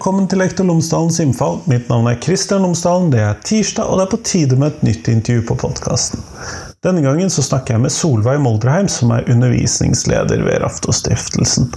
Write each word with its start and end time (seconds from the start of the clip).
Velkommen 0.00 0.30
til 0.32 0.40
Lektor 0.40 0.64
Lomsdalens 0.64 1.18
innfall. 1.20 1.58
Mitt 1.68 1.90
navn 1.92 2.06
er 2.08 2.16
Kristian 2.24 2.62
Lomsdalen. 2.64 3.10
Det 3.12 3.18
er 3.20 3.34
tirsdag, 3.44 3.84
og 3.84 3.98
det 3.98 4.06
er 4.06 4.10
på 4.14 4.18
tide 4.24 4.56
med 4.56 4.70
et 4.70 4.84
nytt 4.86 5.10
intervju 5.12 5.42
på 5.50 5.56
podkasten. 5.60 6.22
Denne 6.80 7.02
gangen 7.04 7.28
så 7.28 7.44
snakker 7.44 7.76
jeg 7.76 7.82
med 7.82 7.92
Solveig 7.92 8.40
Moldreheim, 8.40 8.88
som 8.88 9.12
er 9.12 9.28
undervisningsleder 9.28 10.40
ved 10.46 10.62
Raftostiftelsen. 10.62 11.68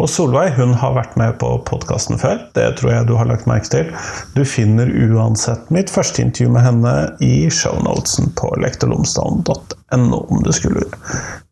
Og 0.00 0.08
Solveig 0.08 0.54
hun 0.56 0.72
har 0.80 0.96
vært 0.96 1.18
med 1.20 1.36
på 1.42 1.50
podkasten 1.68 2.16
før, 2.16 2.40
det 2.56 2.70
tror 2.80 2.94
jeg 2.94 3.10
du 3.10 3.18
har 3.20 3.28
lagt 3.28 3.44
merke 3.50 3.68
til. 3.74 3.92
Du 4.32 4.46
finner 4.48 4.88
uansett 4.88 5.68
mitt 5.68 5.92
første 5.92 6.24
intervju 6.24 6.54
med 6.56 6.64
henne 6.70 6.94
i 7.20 7.34
shownotesen 7.52 8.32
på 8.40 8.54
lektorlomsdalen.no, 8.64 9.77
om 9.92 10.42
det 10.44 10.52
skulle. 10.52 10.84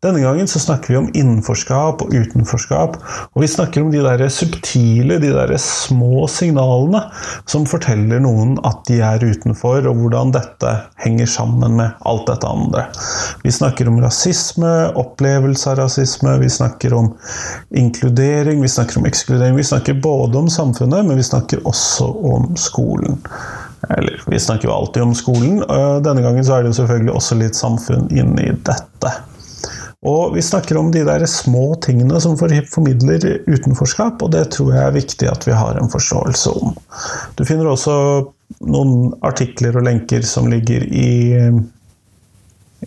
Denne 0.03 0.21
gangen 0.21 0.47
så 0.47 0.59
snakker 0.61 0.93
vi 0.93 0.97
om 0.99 1.09
innenforskap 1.17 2.03
og 2.05 2.13
utenforskap, 2.13 2.97
og 3.33 3.41
vi 3.41 3.49
snakker 3.49 3.81
om 3.81 3.89
de 3.91 4.03
der 4.05 4.21
subtile, 4.29 5.17
de 5.21 5.31
der 5.33 5.55
små 5.61 6.27
signalene 6.29 7.01
som 7.49 7.65
forteller 7.65 8.21
noen 8.21 8.55
at 8.67 8.83
de 8.89 8.99
er 9.01 9.25
utenfor, 9.25 9.87
og 9.89 9.97
hvordan 10.03 10.35
dette 10.35 10.75
henger 11.01 11.29
sammen 11.33 11.79
med 11.79 11.97
alt 12.05 12.27
dette 12.29 12.47
andre. 12.47 12.85
Vi 13.41 13.53
snakker 13.53 13.89
om 13.89 13.99
rasisme, 14.03 14.73
opplevelse 15.01 15.73
av 15.73 15.81
rasisme, 15.81 16.37
vi 16.41 16.51
snakker 16.53 16.93
om 16.97 17.13
inkludering, 17.73 18.61
vi 18.61 18.69
snakker 18.69 19.01
om 19.01 19.09
ekskludering. 19.09 19.57
Vi 19.57 19.63
snakker 19.63 20.01
både 20.03 20.37
om 20.37 20.49
samfunnet, 20.49 21.05
men 21.05 21.17
vi 21.17 21.25
snakker 21.25 21.65
også 21.65 22.11
om 22.35 22.51
skolen. 22.59 23.17
Eller, 23.95 24.19
vi 24.27 24.39
snakker 24.39 24.67
jo 24.67 24.75
alltid 24.75 25.03
om 25.03 25.15
skolen. 25.15 25.61
Denne 26.03 26.23
gangen 26.25 26.45
så 26.45 26.57
er 26.57 26.65
det 26.65 26.73
jo 26.73 26.79
selvfølgelig 26.81 27.13
også 27.15 27.39
litt 27.39 27.57
samfunn 27.57 28.09
inni 28.11 28.51
dette. 28.67 29.13
Og 30.07 30.35
vi 30.35 30.43
snakker 30.45 30.77
om 30.77 30.91
de 30.93 31.01
der 31.07 31.25
små 31.25 31.71
tingene 31.81 32.19
som 32.21 32.37
formidler 32.37 33.23
utenforskap, 33.47 34.21
og 34.21 34.31
det 34.35 34.43
tror 34.53 34.75
jeg 34.75 34.83
er 34.83 34.95
viktig 34.95 35.29
at 35.31 35.47
vi 35.47 35.55
har 35.57 35.79
en 35.79 35.89
forståelse 35.91 36.53
om. 36.61 36.75
Du 37.35 37.41
finner 37.47 37.71
også 37.71 37.95
noen 38.67 39.09
artikler 39.25 39.75
og 39.75 39.87
lenker 39.87 40.21
som 40.27 40.47
ligger 40.51 40.85
i 40.85 41.09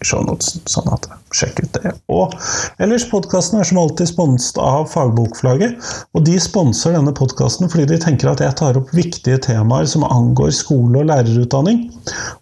shownotesen, 0.07 0.63
sånn 0.71 0.89
at 0.95 1.09
sjekk 1.37 1.63
ut 1.65 1.77
det. 1.79 1.93
Og 2.13 2.35
ellers, 2.83 3.07
podkasten 3.11 3.61
er 3.61 3.69
som 3.69 3.81
alltid 3.83 4.11
sponset 4.11 4.59
av 4.63 4.89
Fagbokflagget. 4.93 5.77
Og 6.17 6.25
de 6.27 6.37
sponser 6.43 6.97
denne 6.97 7.15
podkasten 7.17 7.71
fordi 7.71 7.89
de 7.93 8.01
tenker 8.03 8.33
at 8.33 8.43
jeg 8.45 8.57
tar 8.61 8.79
opp 8.81 8.93
viktige 8.97 9.41
temaer 9.45 9.89
som 9.91 10.07
angår 10.07 10.53
skole 10.57 11.03
og 11.03 11.11
lærerutdanning. 11.11 11.87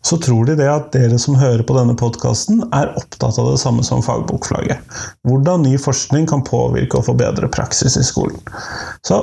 Så 0.06 0.20
tror 0.22 0.48
de 0.48 0.58
det 0.58 0.70
at 0.70 0.92
dere 0.94 1.18
som 1.20 1.38
hører 1.38 1.64
på 1.66 1.76
denne 1.76 1.96
podkasten, 1.98 2.62
er 2.76 2.94
opptatt 2.98 3.40
av 3.40 3.52
det 3.52 3.60
samme 3.62 3.84
som 3.86 4.04
Fagbokflagget. 4.04 4.80
Hvordan 5.28 5.66
ny 5.66 5.76
forskning 5.80 6.28
kan 6.30 6.46
påvirke 6.46 7.00
og 7.00 7.08
forbedre 7.10 7.50
praksis 7.52 7.98
i 8.00 8.06
skolen. 8.06 8.40
Så 9.06 9.20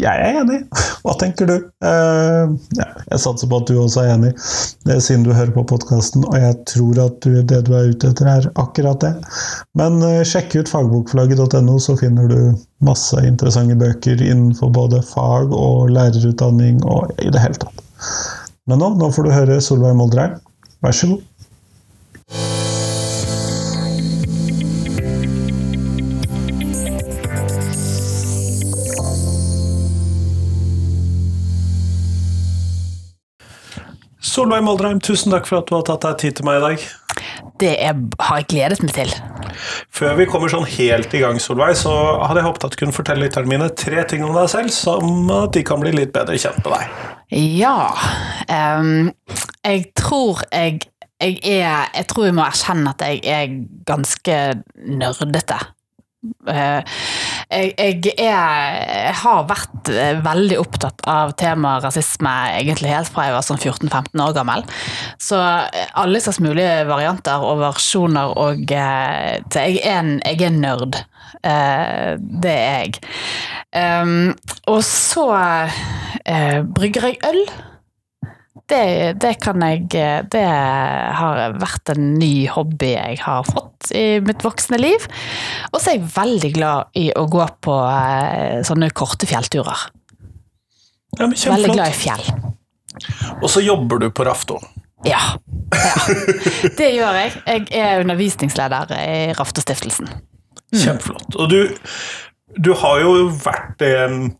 jeg 0.00 0.24
er 0.26 0.38
enig. 0.40 0.58
Hva 1.04 1.14
tenker 1.20 1.48
du? 1.48 1.54
Uh, 1.84 2.56
ja, 2.78 2.86
jeg 3.12 3.22
satser 3.22 3.50
på 3.50 3.60
at 3.60 3.70
du 3.70 3.78
også 3.80 4.04
er 4.04 4.12
enig, 4.14 4.32
det 4.86 4.96
er 4.96 5.02
siden 5.04 5.24
du 5.26 5.32
hører 5.36 5.52
på 5.54 5.64
podkasten. 5.72 6.24
Og 6.28 6.36
jeg 6.40 6.56
tror 6.70 7.00
at 7.06 7.18
du, 7.24 7.40
det 7.40 7.62
du 7.68 7.72
er 7.76 7.92
ute 7.92 8.12
etter, 8.12 8.30
er 8.30 8.50
akkurat 8.60 9.00
det. 9.04 9.12
Men 9.78 10.00
uh, 10.04 10.20
sjekk 10.26 10.58
ut 10.60 10.72
fagbokflagget.no, 10.72 11.78
så 11.82 11.96
finner 12.00 12.30
du 12.30 12.38
masse 12.86 13.24
interessante 13.26 13.76
bøker 13.80 14.22
innenfor 14.24 14.72
både 14.74 15.02
fag 15.10 15.52
og 15.56 15.90
lærerutdanning 15.94 16.80
og 16.88 17.12
i 17.20 17.32
det 17.32 17.42
hele 17.44 17.60
tatt. 17.60 17.84
Men 18.70 18.80
nå, 18.82 18.94
nå 19.00 19.10
får 19.12 19.26
du 19.26 19.34
høre 19.34 19.60
Solveig 19.64 19.98
Moldrein. 19.98 20.38
Vær 20.84 20.96
så 20.96 21.14
god. 21.14 22.59
Solveig 34.40 34.62
Moldreim, 34.64 35.00
tusen 35.04 35.34
takk 35.34 35.44
for 35.44 35.60
at 35.60 35.68
du 35.68 35.74
har 35.76 35.82
tatt 35.84 36.04
deg 36.06 36.14
tid 36.22 36.38
til 36.38 36.46
meg 36.48 36.56
i 36.56 36.62
dag. 36.62 36.84
Det 37.60 37.72
er, 37.84 37.98
har 38.24 38.38
jeg 38.40 38.46
gledet 38.48 38.78
meg 38.80 38.94
til. 38.96 39.10
Før 39.92 40.14
vi 40.16 40.24
kommer 40.30 40.48
sånn 40.48 40.64
helt 40.64 41.12
i 41.12 41.20
gang, 41.20 41.36
Solveig, 41.44 41.74
så 41.76 41.92
hadde 42.22 42.40
jeg 42.40 42.46
håpet 42.46 42.64
at 42.64 42.72
du 42.72 42.78
kunne 42.80 42.96
fortelle 42.96 43.26
lytterne 43.26 43.50
mine 43.52 43.68
tre 43.76 44.00
ting 44.08 44.24
om 44.24 44.32
deg 44.32 44.48
selv, 44.48 44.72
som 44.72 45.28
at 45.42 45.52
de 45.52 45.64
kan 45.68 45.82
bli 45.82 45.92
litt 45.92 46.14
bedre 46.14 46.38
kjent 46.40 46.56
med 46.64 46.72
deg. 46.72 47.02
Ja 47.60 47.92
um, 48.80 49.12
Jeg 49.60 49.84
tror 49.94 50.40
jeg, 50.48 50.80
jeg 51.20 51.36
er 51.44 51.92
Jeg 51.94 52.08
tror 52.10 52.26
jeg 52.26 52.34
må 52.40 52.42
erkjenne 52.42 52.94
at 52.96 53.04
jeg 53.04 53.20
er 53.28 53.52
ganske 53.92 54.38
nerdete. 54.88 55.60
Uh, 56.20 56.80
jeg, 57.50 57.70
jeg, 57.78 58.12
er, 58.20 58.74
jeg, 59.08 59.14
har 59.22 59.46
vært 59.48 59.88
veldig 60.24 60.58
opptatt 60.60 61.00
av 61.08 61.32
temaet 61.40 61.86
rasisme 61.86 62.32
egentlig 62.58 62.92
helt 62.92 63.08
fra 63.08 63.24
jeg 63.26 63.36
var 63.38 63.46
sånn 63.46 63.60
14-15 63.60 64.24
år 64.26 64.34
gammel. 64.36 64.66
Så 65.16 65.38
alle 65.40 66.20
slags 66.20 66.42
mulige 66.44 66.84
varianter 66.90 67.40
og 67.46 67.62
versjoner 67.62 68.36
og 68.36 68.60
jeg 68.68 69.40
er 69.48 69.80
en, 69.94 70.12
jeg 70.26 70.44
er 70.50 70.54
nerd. 70.58 71.00
Det 71.40 72.52
er 72.52 72.84
jeg. 72.84 73.00
Um, 73.72 74.32
og 74.68 74.82
så 74.84 75.26
brygger 76.76 77.10
jeg 77.10 77.20
øl. 77.32 77.44
Det, 78.70 78.82
det, 79.18 79.32
kan 79.42 79.62
jeg 79.66 79.88
Det 80.30 80.44
har 80.44 81.56
vært 81.58 81.90
en 81.94 82.12
ny 82.20 82.46
hobby 82.52 82.92
jeg 82.92 83.18
har 83.24 83.46
fått 83.48 83.90
i 83.96 84.20
mitt 84.22 84.44
voksne 84.46 84.78
liv. 84.78 85.06
Og 85.72 85.80
så 85.80 85.92
er 85.92 85.98
jeg 85.98 86.12
veldig 86.14 86.52
glad 86.54 87.00
i 87.00 87.08
å 87.16 87.26
gå 87.30 87.46
på 87.66 87.76
eh, 87.90 88.60
sånne 88.66 88.92
korte 88.94 89.26
fjellturer. 89.26 89.88
Ja, 91.18 91.26
veldig 91.26 91.74
glad 91.74 91.90
i 91.90 91.96
fjell. 91.96 92.22
Og 93.40 93.48
så 93.50 93.62
jobber 93.64 93.98
du 94.02 94.10
på 94.14 94.24
Rafto. 94.28 94.60
Ja. 95.04 95.20
ja. 95.72 96.14
Det 96.76 96.90
gjør 96.92 97.16
jeg. 97.22 97.32
Jeg 97.46 97.68
er 97.80 98.02
undervisningsleder 98.04 98.92
i 99.00 99.20
Raftostiftelsen. 99.38 100.10
Mm. 100.70 100.82
Kjempeflott. 100.82 101.38
Og 101.40 101.50
du 101.50 101.60
du 102.58 102.72
har 102.74 103.00
jo 103.02 103.28
vært 103.44 103.76
det 103.82 103.94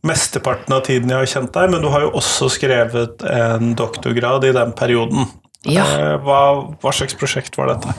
mesteparten 0.07 0.75
av 0.75 0.83
tiden 0.87 1.13
jeg 1.13 1.23
har 1.23 1.31
kjent 1.31 1.53
deg, 1.55 1.71
men 1.73 1.85
du 1.85 1.91
har 1.93 2.07
jo 2.07 2.15
også 2.19 2.51
skrevet 2.53 3.23
en 3.23 3.75
doktorgrad 3.79 4.47
i 4.49 4.55
den 4.57 4.75
perioden. 4.77 5.29
Ja. 5.69 5.83
Eh, 5.85 6.15
hva, 6.25 6.39
hva, 6.81 6.91
slags 6.95 7.17
prosjekt 7.21 7.59
var 7.61 7.69
dette? 7.75 7.93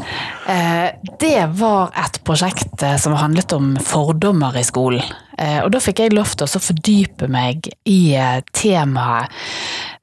Eh, 0.50 0.88
det 1.22 1.44
var 1.60 1.92
et 1.94 2.18
prosjekt 2.26 2.82
eh, 2.82 2.96
som 2.98 3.14
handlet 3.14 3.54
om 3.54 3.76
fordommer 3.86 4.58
i 4.58 4.66
skolen. 4.66 5.06
Og 5.42 5.72
da 5.74 5.80
fikk 5.82 6.04
jeg 6.04 6.14
lov 6.14 6.36
til 6.38 6.46
å 6.46 6.60
fordype 6.62 7.26
meg 7.32 7.66
i 7.90 8.14
temaet 8.54 9.32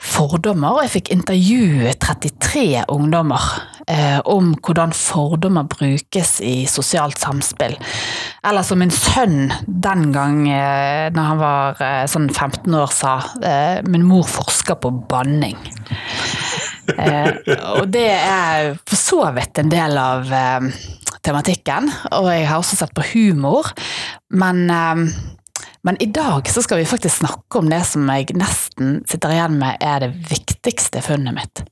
fordommer, 0.02 0.72
og 0.72 0.82
jeg 0.82 0.90
fikk 0.96 1.10
intervjue 1.14 1.92
33 2.02 2.64
ungdommer 2.90 3.44
om 4.26 4.50
hvordan 4.56 4.96
fordommer 4.98 5.68
brukes 5.70 6.40
i 6.42 6.56
sosialt 6.66 7.22
samspill. 7.22 7.76
Eller 8.50 8.66
som 8.66 8.82
min 8.82 8.90
sønn 8.90 9.52
den 9.62 10.08
gang 10.16 10.42
når 10.48 11.30
han 11.30 11.44
var 11.44 11.86
sånn 12.10 12.26
15 12.32 12.74
år 12.74 12.90
sa, 12.90 13.20
min 13.86 14.08
mor 14.10 14.26
forsker 14.26 14.80
på 14.82 14.90
banning. 15.12 15.54
Eh, 16.96 17.32
og 17.78 17.88
det 17.92 18.08
er 18.10 18.74
for 18.88 18.98
så 18.98 19.22
vidt 19.36 19.60
en 19.60 19.72
del 19.72 19.96
av 20.00 20.32
eh, 20.32 20.68
tematikken. 21.24 21.90
Og 22.16 22.30
jeg 22.32 22.46
har 22.48 22.60
også 22.60 22.78
sett 22.80 22.94
på 22.96 23.06
humor. 23.12 23.72
Men, 24.34 24.64
eh, 24.70 25.02
men, 25.86 26.02
i 26.02 26.10
dag 26.12 26.48
så 26.48 26.62
skal 26.64 26.80
vi 26.80 26.88
faktisk 26.88 27.22
snakke 27.22 27.60
om 27.60 27.70
det 27.70 27.84
som 27.88 28.08
jeg 28.12 28.36
nesten 28.38 29.02
sitter 29.08 29.36
igjen 29.36 29.58
med 29.60 29.82
er 29.84 30.06
det 30.06 30.14
viktigste 30.30 31.04
funnet 31.04 31.36
mitt. 31.36 31.64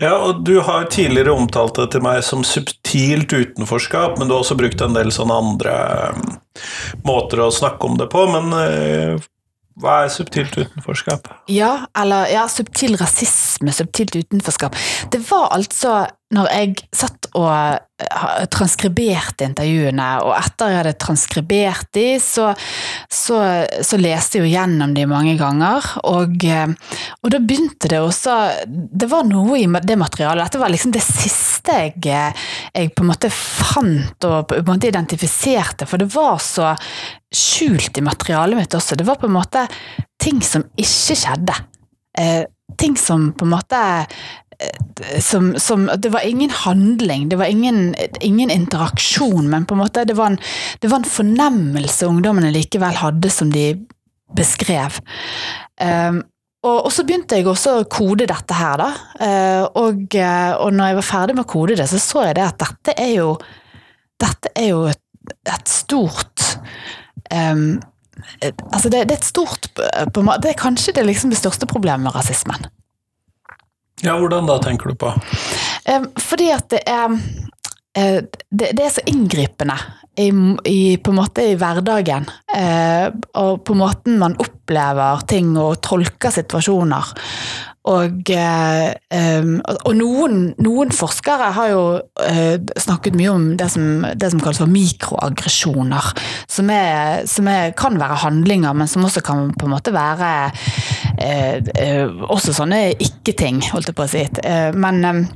Ja, 0.00 0.16
og 0.16 0.42
Du 0.44 0.58
har 0.64 0.88
tidligere 0.90 1.36
omtalt 1.36 1.76
det 1.78 1.92
til 1.92 2.02
meg 2.02 2.24
som 2.26 2.42
subtilt 2.42 3.30
utenforskap, 3.30 4.18
men 4.18 4.26
du 4.26 4.34
har 4.34 4.42
også 4.42 4.56
brukt 4.58 4.80
en 4.82 4.96
del 4.96 5.12
sånne 5.14 5.36
andre 5.38 5.74
måter 7.06 7.44
å 7.44 7.52
snakke 7.54 7.86
om 7.86 8.00
det 8.00 8.08
på. 8.10 8.24
Men 8.32 8.50
hva 9.80 10.04
er 10.04 10.10
subtilt 10.14 10.54
utenforskap? 10.58 11.28
Ja, 11.50 11.86
eller 11.98 12.28
ja, 12.30 12.44
subtil 12.50 12.94
rasisme, 13.00 13.72
subtilt 13.74 14.14
utenforskap. 14.16 14.76
Det 15.12 15.22
var 15.30 15.48
altså 15.56 16.04
når 16.34 16.50
jeg 16.52 16.74
satt 16.94 17.28
og 17.34 17.50
eh, 17.50 18.44
transkriberte 18.52 19.46
intervjuene, 19.46 20.08
og 20.22 20.34
etter 20.36 20.70
jeg 20.70 20.80
hadde 20.80 20.94
transkribert 21.02 21.88
de, 21.96 22.06
så, 22.22 22.50
så, 23.10 23.38
så 23.82 23.98
leste 24.00 24.38
jeg 24.38 24.44
jo 24.44 24.52
gjennom 24.52 24.94
de 24.96 25.06
mange 25.10 25.36
ganger, 25.40 25.88
og, 26.10 26.46
eh, 26.46 26.70
og, 27.22 27.32
da 27.34 27.40
begynte 27.42 27.90
det 27.90 28.00
også 28.02 28.36
Det 28.66 29.08
var 29.10 29.26
noe 29.28 29.58
i 29.58 29.66
det 29.66 29.96
materialet. 30.00 30.44
Dette 30.44 30.62
var 30.62 30.72
liksom 30.72 30.94
det 30.94 31.02
siste 31.04 31.78
jeg, 31.80 31.96
eh, 32.12 32.46
jeg 32.74 32.92
på 32.94 33.04
en 33.04 33.12
måte 33.12 33.30
fant 33.32 34.28
og 34.28 34.50
på 34.50 34.58
en 34.60 34.66
måte 34.68 34.90
identifiserte, 34.90 35.88
for 35.88 36.02
det 36.02 36.10
var 36.14 36.42
så 36.42 36.74
skjult 37.34 37.98
i 37.98 38.04
materialet 38.04 38.58
mitt 38.58 38.74
også. 38.76 38.98
Det 38.98 39.06
var 39.06 39.18
på 39.18 39.30
en 39.30 39.38
måte 39.38 39.64
ting 40.22 40.42
som 40.44 40.66
ikke 40.78 41.16
skjedde. 41.18 41.56
Eh, 42.18 42.44
ting 42.78 42.96
som 42.96 43.32
på 43.32 43.44
en 43.44 43.52
måte 43.54 43.80
som, 45.20 45.54
som, 45.58 45.90
Det 45.98 46.08
var 46.08 46.26
ingen 46.26 46.50
handling, 46.50 47.28
det 47.28 47.36
var 47.36 47.50
ingen, 47.50 47.94
ingen 48.20 48.50
interaksjon, 48.50 49.48
men 49.50 49.66
på 49.66 49.74
en 49.74 49.82
måte 49.82 50.04
det 50.04 50.14
var, 50.14 50.32
en, 50.32 50.38
det 50.80 50.90
var 50.90 51.02
en 51.02 51.10
fornemmelse 51.16 52.06
ungdommene 52.06 52.52
likevel 52.54 52.96
hadde 53.00 53.30
som 53.30 53.50
de 53.52 53.72
beskrev. 54.36 55.00
Um, 55.80 56.22
og, 56.64 56.86
og, 56.86 56.92
så 56.94 57.04
begynte 57.04 57.36
jeg 57.36 57.48
også 57.50 57.78
å 57.80 57.88
kode 57.90 58.28
dette 58.30 58.56
her, 58.56 58.80
da. 58.80 58.90
Uh, 59.20 59.64
og, 59.84 60.16
og 60.16 60.70
når 60.74 60.90
jeg 60.92 61.00
var 61.00 61.08
ferdig 61.08 61.36
med 61.36 61.44
å 61.44 61.52
kode 61.54 61.78
det, 61.78 61.88
så 61.90 62.00
så 62.00 62.28
jeg 62.28 62.38
det 62.38 62.46
at 62.46 62.62
dette 62.62 62.94
er 63.00 63.12
jo, 63.18 63.32
dette 64.22 64.54
er 64.56 64.70
jo 64.70 64.84
et, 64.92 65.02
et 65.50 65.68
stort 65.70 66.54
um, 67.32 67.82
Altså, 68.72 68.88
det, 68.88 69.08
det, 69.10 69.16
er 69.16 69.18
et 69.18 69.26
stort 69.26 69.66
Det 69.74 70.50
er 70.50 70.56
kanskje 70.56 70.92
det, 70.94 71.02
liksom 71.08 71.32
det 71.32 71.38
største 71.40 71.66
problemet 71.66 72.06
med 72.06 72.14
rasismen. 72.14 72.68
Ja, 74.04 74.18
hvordan 74.20 74.48
da, 74.48 74.58
tenker 74.62 74.92
du 74.92 74.98
på? 75.00 75.10
Fordi 76.20 76.50
at 76.52 76.68
det 76.72 76.82
er 76.84 77.14
det, 77.94 78.72
det, 78.74 78.82
er 78.82 78.90
så 78.90 79.04
inngripende 79.06 79.76
i, 80.18 80.28
i, 80.66 80.96
på 80.98 81.12
en 81.12 81.18
måte 81.18 81.44
i 81.46 81.54
hverdagen. 81.58 82.26
Eh, 82.56 83.06
og 83.38 83.62
på 83.66 83.76
måten 83.78 84.18
man 84.18 84.36
opplever 84.42 85.22
ting 85.30 85.54
og 85.60 85.78
tolker 85.84 86.34
situasjoner. 86.34 87.12
Og, 87.84 88.30
eh, 88.32 89.58
og 89.84 89.90
noen, 89.98 90.38
noen, 90.64 90.92
forskere 90.94 91.50
har 91.52 91.68
jo 91.68 91.82
eh, 92.24 92.56
snakket 92.80 93.18
mye 93.18 93.32
om 93.34 93.44
det 93.60 93.68
som, 93.74 94.06
det 94.16 94.30
som 94.32 94.40
kalles 94.40 94.62
for 94.62 94.72
mikroaggresjoner. 94.72 96.08
Som, 96.48 96.72
er, 96.72 97.26
som 97.28 97.48
er, 97.52 97.74
kan 97.76 98.00
være 98.00 98.22
handlinger, 98.24 98.72
men 98.72 98.88
som 98.88 99.04
også 99.04 99.20
kan 99.24 99.50
på 99.58 99.68
en 99.68 99.74
måte 99.76 99.92
være 99.92 100.32
eh, 101.20 102.08
også 102.24 102.56
sånne 102.56 102.86
ikke-ting, 102.94 103.60
holdt 103.74 103.92
jeg 103.92 103.98
på 103.98 104.06
å 104.06 104.12
si. 104.14 104.24
Men 104.80 105.28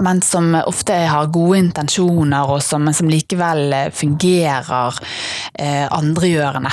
men 0.00 0.22
som 0.24 0.54
ofte 0.66 0.94
har 1.10 1.32
gode 1.32 1.58
intensjoner, 1.58 2.48
og 2.48 2.62
som, 2.64 2.88
som 2.94 3.10
likevel 3.10 3.72
eh, 3.72 3.90
fungerer 3.94 5.00
eh, 5.54 5.84
andregjørende. 5.92 6.72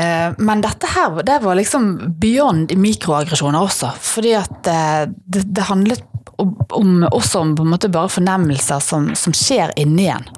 Eh, 0.00 0.28
men 0.38 0.64
dette 0.64 0.90
her 0.94 1.22
det 1.26 1.40
var 1.44 1.58
liksom 1.58 1.90
beyond 2.20 2.74
mikroaggresjoner 2.76 3.66
også, 3.66 3.92
fordi 4.00 4.34
at 4.38 4.70
eh, 4.70 5.02
det, 5.08 5.46
det, 5.48 5.68
handlet 5.68 6.04
om, 6.38 7.02
også 7.10 7.44
om 7.44 7.56
på 7.56 7.66
en 7.66 7.74
måte 7.74 7.92
bare 7.92 8.12
fornemmelser 8.12 8.80
som, 8.84 9.10
som 9.16 9.36
skjer 9.36 9.74
inni 9.80 10.08
en. 10.12 10.28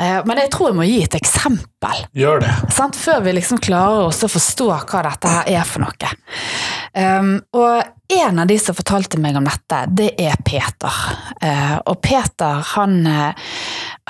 Eh, 0.00 0.20
men 0.24 0.40
jeg 0.40 0.50
tror 0.54 0.70
jeg 0.70 0.78
må 0.78 0.86
gi 0.88 1.00
et 1.04 1.16
eksempel. 1.18 2.04
Gjør 2.16 2.44
det. 2.44 2.52
Sant? 2.72 2.96
Før 2.96 3.20
vi 3.26 3.34
liksom 3.36 3.60
klarer 3.62 4.08
å 4.08 4.30
forstå 4.32 4.68
hva 4.72 5.02
dette 5.06 5.32
her 5.34 5.50
er 5.60 5.66
for 5.68 5.84
noe. 5.84 6.12
Um, 6.90 7.36
og 7.54 7.84
en 8.10 8.40
av 8.42 8.48
de 8.50 8.56
som 8.58 8.74
fortalte 8.74 9.20
meg 9.22 9.36
om 9.38 9.46
dette, 9.46 9.82
det 9.94 10.08
er 10.18 10.40
Peter. 10.46 11.02
Uh, 11.42 11.76
og 11.84 12.00
Peter, 12.02 12.64
han, 12.72 12.96
eh, 13.06 13.52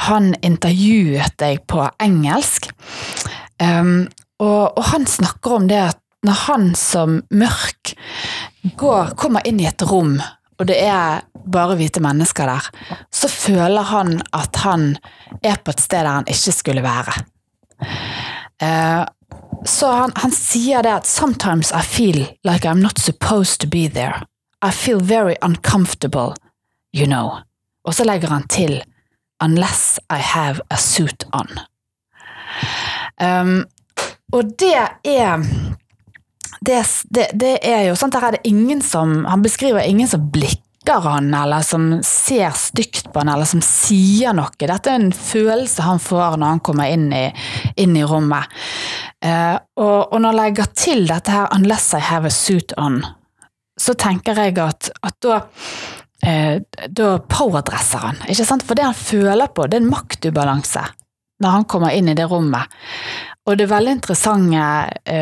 han 0.07 0.33
intervjuet 0.47 1.37
deg 1.43 1.65
på 1.69 1.85
engelsk. 2.01 2.71
Um, 3.61 4.09
og, 4.41 4.79
og, 4.79 4.85
han 4.95 5.05
snakker 5.05 5.59
om 5.59 5.69
det 5.69 5.83
at 5.91 5.99
når 6.25 6.45
han 6.47 6.71
som 6.77 7.21
mørk 7.33 7.95
går, 8.81 9.15
kommer 9.21 9.45
inn 9.49 9.61
i 9.61 9.69
et 9.69 9.85
rom 9.89 10.19
og 10.61 10.67
det 10.69 10.77
er 10.85 11.23
bare 11.53 11.77
hvite 11.79 12.03
mennesker 12.05 12.51
der, 12.51 12.67
så 13.13 13.29
føler 13.33 13.87
han 13.89 14.19
at 14.37 14.61
han 14.61 14.91
er 15.43 15.57
på 15.65 15.73
et 15.73 15.81
sted 15.81 16.05
der 16.05 16.19
han 16.21 16.29
ikke 16.29 16.53
skulle 16.53 16.83
være. 16.85 17.15
Uh, 18.61 19.07
så 19.65 19.93
han, 19.93 20.13
han, 20.17 20.33
sier 20.33 20.83
det 20.83 20.93
at 20.93 21.09
'sometimes 21.09 21.73
I 21.73 21.83
feel 21.83 22.29
like 22.45 22.69
I'm 22.69 22.83
not 22.83 22.99
supposed 22.99 23.61
to 23.61 23.67
be 23.67 23.89
there'. 23.89 24.25
I 24.63 24.71
feel 24.71 25.01
very 25.01 25.35
uncomfortable, 25.43 26.35
you 26.95 27.07
know. 27.07 27.31
Og 27.85 27.95
så 27.95 28.05
legger 28.05 28.29
han 28.29 28.49
til 28.49 28.83
'unless 29.43 29.99
I 30.11 30.21
have 30.21 30.61
a 30.71 30.77
suit 30.77 31.25
on'. 31.37 31.61
Um, 33.25 33.65
og 34.33 34.45
det 34.45 34.75
er 35.05 35.37
det, 36.61 36.81
det, 37.09 37.31
det, 37.35 37.55
er 37.67 37.87
jo 37.89 37.97
sånn, 37.99 38.13
der 38.15 38.27
er 38.27 38.37
det 38.37 38.49
ingen 38.49 38.83
som 38.85 39.25
Han 39.29 39.45
beskriver 39.45 39.87
ingen 39.87 40.09
som 40.11 40.27
blikker 40.33 41.05
han, 41.05 41.29
eller 41.37 41.63
som 41.65 42.01
ser 42.07 42.51
stygt 42.57 43.11
på 43.13 43.21
han, 43.23 43.31
eller 43.33 43.49
som 43.49 43.63
sier 43.65 44.35
noe. 44.37 44.51
Dette 44.59 44.91
er 44.91 44.99
en 44.99 45.13
følelse 45.15 45.85
han 45.85 46.01
får 46.03 46.39
når 46.41 46.55
han 46.55 46.63
kommer 46.65 46.91
inn 46.91 47.11
i, 47.13 47.27
inn 47.81 47.97
i 47.97 48.05
rommet. 48.07 48.49
Eh, 49.23 49.57
og, 49.77 49.99
og, 50.09 50.19
når 50.19 50.31
jeg 50.31 50.41
legger 50.41 50.71
til 50.75 51.07
dette 51.09 51.35
her 51.35 51.49
'unless 51.53 51.95
I 51.95 52.01
have 52.01 52.27
a 52.27 52.33
suit 52.33 52.73
on', 52.79 53.05
så 53.79 53.95
tenker 53.95 54.37
jeg 54.37 54.59
at, 54.59 54.91
at 55.03 55.17
da 55.23 55.43
eh, 56.25 56.61
da 56.89 57.19
powerdresser 57.29 57.99
han, 57.99 58.25
ikke 58.29 58.49
sant? 58.49 58.65
For 58.65 58.77
det 58.77 58.89
han 58.89 58.97
føler 58.97 59.53
på, 59.53 59.69
det 59.69 59.79
er 59.79 59.85
en 59.85 59.93
maktubalanse 59.93 60.85
når 61.41 61.55
han 61.57 61.65
kommer 61.65 61.97
inn 61.97 62.11
i 62.13 62.17
det 62.17 62.27
rommet. 62.29 62.69
Og 63.49 63.57
det 63.57 63.71
veldig 63.71 63.95
interessante 63.97 64.65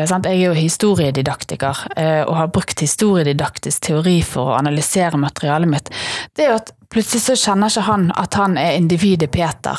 sant? 0.09 0.27
Jeg 0.27 0.41
er 0.41 0.49
jo 0.49 0.57
historiedidaktiker 0.57 1.85
eh, 1.95 2.23
og 2.25 2.35
har 2.35 2.51
brukt 2.53 2.83
historiedidaktisk 2.83 3.87
teori 3.87 4.19
for 4.27 4.51
å 4.51 4.57
analysere 4.59 5.19
materialet 5.21 5.71
mitt. 5.71 5.93
Det 6.35 6.45
er 6.45 6.51
jo 6.51 6.59
at 6.59 6.73
Plutselig 6.89 7.21
så 7.21 7.35
kjenner 7.37 7.69
ikke 7.69 7.83
han 7.85 8.07
at 8.17 8.33
han 8.33 8.55
er 8.57 8.73
individet 8.73 9.29
Peter, 9.29 9.77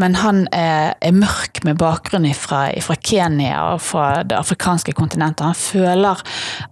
men 0.00 0.14
han 0.16 0.46
er, 0.56 0.94
er 1.04 1.12
mørk 1.12 1.60
med 1.68 1.76
bakgrunn 1.76 2.24
fra, 2.32 2.70
Kenya 3.04 3.74
og 3.74 3.82
fra 3.84 4.22
det 4.24 4.38
afrikanske 4.38 4.94
kontinentet. 4.96 5.44
Han 5.44 5.58
føler 5.58 6.22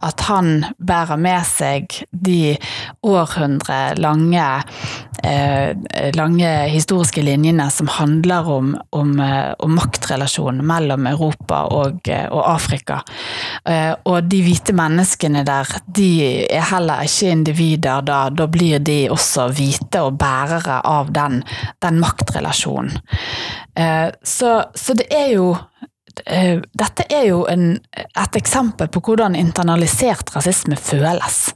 at 0.01 0.25
han 0.31 0.65
bærer 0.81 1.21
med 1.21 1.45
seg 1.45 1.93
de 2.09 2.57
århundre 3.05 3.93
lange, 6.15 6.65
eh, 6.65 6.71
historiske 6.71 7.23
linjene 7.23 7.71
som 7.71 7.89
handler 7.89 8.49
om, 8.49 8.79
om, 8.91 9.21
eh, 9.21 9.53
om 9.59 9.75
maktrelasjonen 9.75 10.67
mellom 10.67 11.07
Europa 11.07 11.63
og, 11.65 12.09
eh, 12.09 12.27
og 12.31 12.55
Afrika. 12.55 13.03
Og 14.05 14.29
de 14.29 14.41
hvite 14.43 14.73
menneskene 14.77 15.43
der, 15.45 15.67
de 15.87 16.47
er 16.47 16.63
heller 16.71 17.03
ikke 17.03 17.31
individer 17.31 18.05
da. 18.07 18.29
Da 18.31 18.47
blir 18.47 18.79
de 18.79 19.09
også 19.11 19.49
hvite 19.51 20.03
og 20.07 20.19
bærere 20.19 20.81
av 20.85 21.11
den, 21.13 21.43
den 21.83 21.99
maktrelasjonen. 22.01 22.95
Så, 24.23 24.53
så, 24.75 24.95
det 24.95 25.07
er 25.11 25.33
jo 25.35 25.57
Dette 26.17 27.05
er 27.13 27.27
jo 27.29 27.43
en, 27.51 27.75
et 27.93 28.37
eksempel 28.39 28.89
på 28.89 29.03
hvordan 29.05 29.35
internalisert 29.37 30.31
rasisme 30.37 30.77
føles. 30.77 31.53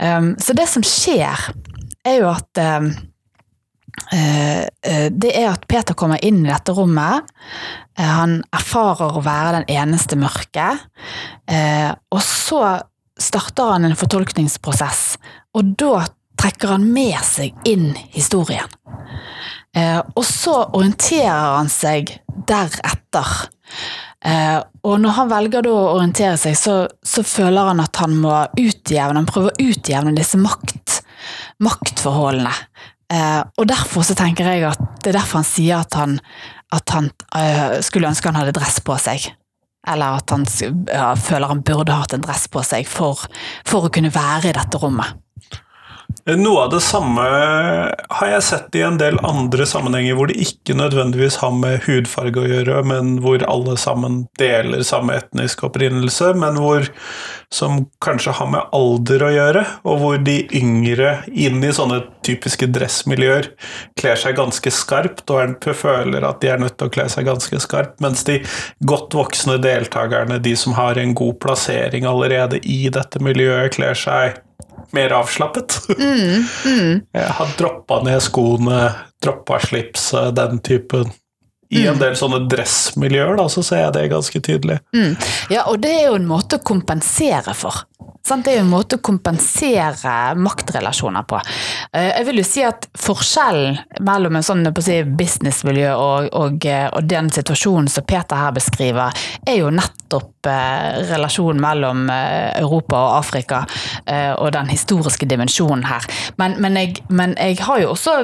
Så 0.00 0.56
det 0.56 0.66
som 0.66 0.82
skjer, 0.82 1.52
er 2.06 2.20
jo 2.20 2.30
at 2.32 2.60
det 4.10 5.30
er 5.34 5.48
at 5.50 5.66
Peter 5.68 5.94
kommer 5.98 6.22
inn 6.24 6.44
i 6.44 6.48
dette 6.48 6.72
rommet. 6.74 7.26
Han 7.98 8.38
erfarer 8.54 9.18
å 9.18 9.22
være 9.24 9.58
den 9.58 9.66
eneste 9.76 10.16
mørke. 10.18 10.68
Og 12.08 12.22
så 12.24 12.62
starter 13.20 13.74
han 13.74 13.84
en 13.84 13.98
fortolkningsprosess, 13.98 15.02
og 15.58 15.74
da 15.78 16.06
trekker 16.40 16.74
han 16.76 16.86
med 16.94 17.18
seg 17.26 17.68
inn 17.68 17.92
historien. 18.14 18.70
Eh, 19.76 20.00
og 20.00 20.24
så 20.26 20.56
orienterer 20.66 21.56
han 21.58 21.70
seg 21.70 22.14
deretter. 22.48 23.34
Eh, 24.24 24.58
og 24.82 24.96
når 25.02 25.16
han 25.16 25.30
velger 25.30 25.68
å 25.70 25.76
orientere 25.94 26.38
seg, 26.40 26.56
så, 26.58 26.76
så, 27.06 27.24
føler 27.26 27.70
han 27.70 27.82
at 27.84 28.00
han 28.02 28.16
må 28.20 28.34
utjevne, 28.58 29.20
han 29.20 29.28
prøver 29.28 29.52
å 29.52 29.68
utjevne 29.70 30.16
disse 30.16 30.40
makt, 30.40 31.00
maktforholdene. 31.64 32.52
Eh, 33.10 33.42
og 33.58 33.66
derfor 33.68 34.06
så 34.06 34.14
tenker 34.18 34.46
jeg 34.52 34.68
at 34.68 34.80
det 35.02 35.12
er 35.12 35.18
derfor 35.18 35.40
han 35.40 35.48
sier 35.48 35.82
at 35.82 35.96
han, 35.98 36.18
at 36.70 36.92
han 36.94 37.08
uh, 37.34 37.80
skulle 37.82 38.10
ønske 38.10 38.30
han 38.30 38.38
hadde 38.38 38.54
dress 38.54 38.78
på 38.86 38.94
seg. 39.02 39.32
Eller 39.88 40.20
at 40.20 40.30
han 40.30 40.44
ja, 40.86 41.14
føler 41.18 41.50
han 41.50 41.64
burde 41.66 41.96
hatt 41.96 42.14
en 42.14 42.22
dress 42.22 42.46
på 42.52 42.62
seg 42.66 42.86
for, 42.86 43.24
for 43.66 43.88
å 43.88 43.92
kunne 43.92 44.12
være 44.14 44.52
i 44.52 44.56
dette 44.56 44.78
rommet. 44.78 45.16
Noe 46.28 46.64
av 46.66 46.70
det 46.70 46.80
samme 46.84 47.22
har 47.24 48.28
jeg 48.28 48.42
sett 48.44 48.76
i 48.76 48.82
en 48.84 48.98
del 49.00 49.16
andre 49.24 49.64
sammenhenger 49.66 50.16
hvor 50.18 50.28
det 50.28 50.36
ikke 50.42 50.76
nødvendigvis 50.76 51.38
har 51.40 51.54
med 51.56 51.86
hudfarge 51.86 52.42
å 52.42 52.48
gjøre, 52.48 52.82
men 52.86 53.14
hvor 53.24 53.40
alle 53.48 53.76
sammen 53.80 54.24
deler 54.38 54.84
samme 54.86 55.16
etnisk 55.16 55.64
opprinnelse, 55.70 56.34
men 56.36 56.58
hvor 56.60 56.90
som 57.50 57.86
kanskje 58.04 58.34
har 58.36 58.50
med 58.52 58.76
alder 58.76 59.24
å 59.26 59.30
gjøre, 59.34 59.64
og 59.88 60.02
hvor 60.02 60.20
de 60.26 60.36
yngre 60.60 61.16
inn 61.32 61.64
i 61.64 61.72
sånne 61.74 62.02
typiske 62.26 62.68
dressmiljøer 62.70 63.50
kler 63.98 64.20
seg 64.20 64.36
ganske 64.38 64.70
skarpt 64.74 65.32
og 65.32 65.66
føler 65.74 66.26
at 66.26 66.44
de 66.44 66.52
er 66.52 66.60
nødt 66.62 66.76
til 66.78 66.90
å 66.90 66.94
kle 66.94 67.08
seg 67.10 67.26
ganske 67.30 67.62
skarpt, 67.64 67.96
mens 68.04 68.22
de 68.28 68.38
godt 68.86 69.16
voksne 69.16 69.56
deltakerne, 69.62 70.38
de 70.38 70.54
som 70.58 70.76
har 70.78 71.00
en 71.00 71.16
god 71.16 71.40
plassering 71.42 72.06
allerede 72.06 72.60
i 72.60 72.84
dette 72.92 73.24
miljøet, 73.24 73.72
kler 73.74 73.98
seg 73.98 74.38
mer 74.96 75.14
avslappet. 75.20 75.80
Mm, 75.98 76.44
mm. 76.66 77.00
Jeg 77.12 77.32
har 77.38 77.56
droppa 77.58 78.02
ned 78.06 78.22
skoene, 78.24 78.82
droppa 79.22 79.60
slipset, 79.62 80.34
den 80.36 80.60
typen 80.64 81.10
I 81.70 81.84
en 81.86 82.00
del 82.00 82.16
sånne 82.18 82.42
dressmiljøer 82.50 83.36
da, 83.38 83.44
så 83.52 83.62
ser 83.62 83.84
jeg 83.84 83.94
det 83.94 84.08
ganske 84.10 84.40
tydelig. 84.42 84.80
Mm. 84.96 85.12
Ja, 85.54 85.68
og 85.70 85.78
det 85.84 85.92
er 86.00 86.08
jo 86.08 86.16
en 86.18 86.26
måte 86.26 86.58
å 86.58 86.64
kompensere 86.66 87.54
for. 87.54 87.84
Sant? 88.26 88.44
Det 88.44 88.52
er 88.52 88.58
jo 88.58 88.64
en 88.66 88.72
måte 88.72 88.98
å 88.98 89.04
kompensere 89.04 90.16
maktrelasjoner 90.36 91.24
på. 91.30 91.38
Eh, 91.92 92.10
Jeg 92.18 92.26
vil 92.26 92.42
jo 92.42 92.44
si 92.44 92.64
at 92.66 92.88
forskjellen 92.98 93.78
mellom 94.06 94.36
en 94.36 94.44
sånn 94.44 94.66
si, 94.82 95.00
businessmiljø 95.04 95.94
og, 95.94 96.28
og, 96.36 96.66
eh, 96.66 96.88
og 96.90 97.06
den 97.08 97.30
situasjonen 97.30 97.88
som 97.88 98.04
Peter 98.04 98.36
her 98.36 98.52
beskriver, 98.56 99.14
er 99.46 99.62
jo 99.62 99.70
nettopp 99.70 99.99
eh, 100.16 101.00
relasjonen 101.10 101.60
mellom 101.62 102.10
eh, 102.10 102.60
Europa 102.60 102.98
og 102.98 103.16
Afrika 103.20 103.62
eh, 104.06 104.32
og 104.32 104.52
den 104.54 104.70
historiske 104.70 105.28
dimensjonen 105.28 105.84
her. 105.88 106.06
Men, 106.40 106.56
men, 106.62 106.78
jeg, 106.78 107.02
men 107.08 107.34
jeg 107.38 107.60
har 107.64 107.82
jo 107.82 107.92
også 107.94 108.16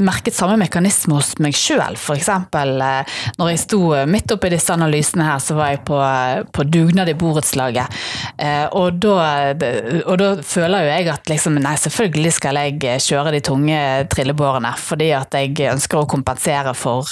merket 0.00 0.36
samme 0.36 0.56
mekanisme 0.60 1.18
hos 1.18 1.34
meg 1.42 1.56
sjøl. 1.56 1.96
F.eks. 1.98 2.30
Når 3.38 3.50
jeg 3.52 3.62
sto 3.62 3.80
midt 4.08 4.32
oppi 4.34 4.50
disse 4.52 4.72
analysene 4.74 5.26
her, 5.26 5.42
så 5.42 5.56
var 5.58 5.72
jeg 5.72 5.82
på, 5.88 5.98
på 6.54 6.66
dugnad 6.68 7.10
i 7.10 7.16
borettslaget. 7.18 7.98
Og 8.78 9.00
da 9.02 9.16
og 10.08 10.14
da 10.20 10.30
føler 10.44 10.84
jo 10.84 10.92
jeg 10.92 11.10
at 11.12 11.32
liksom, 11.32 11.58
nei, 11.62 11.74
selvfølgelig 11.80 12.34
skal 12.36 12.60
jeg 12.60 13.02
kjøre 13.04 13.34
de 13.34 13.42
tunge 13.44 13.80
trillebårene, 14.12 14.72
fordi 14.80 15.10
at 15.16 15.36
jeg 15.38 15.72
ønsker 15.72 16.02
å 16.02 16.08
kompensere 16.10 16.74
for, 16.78 17.08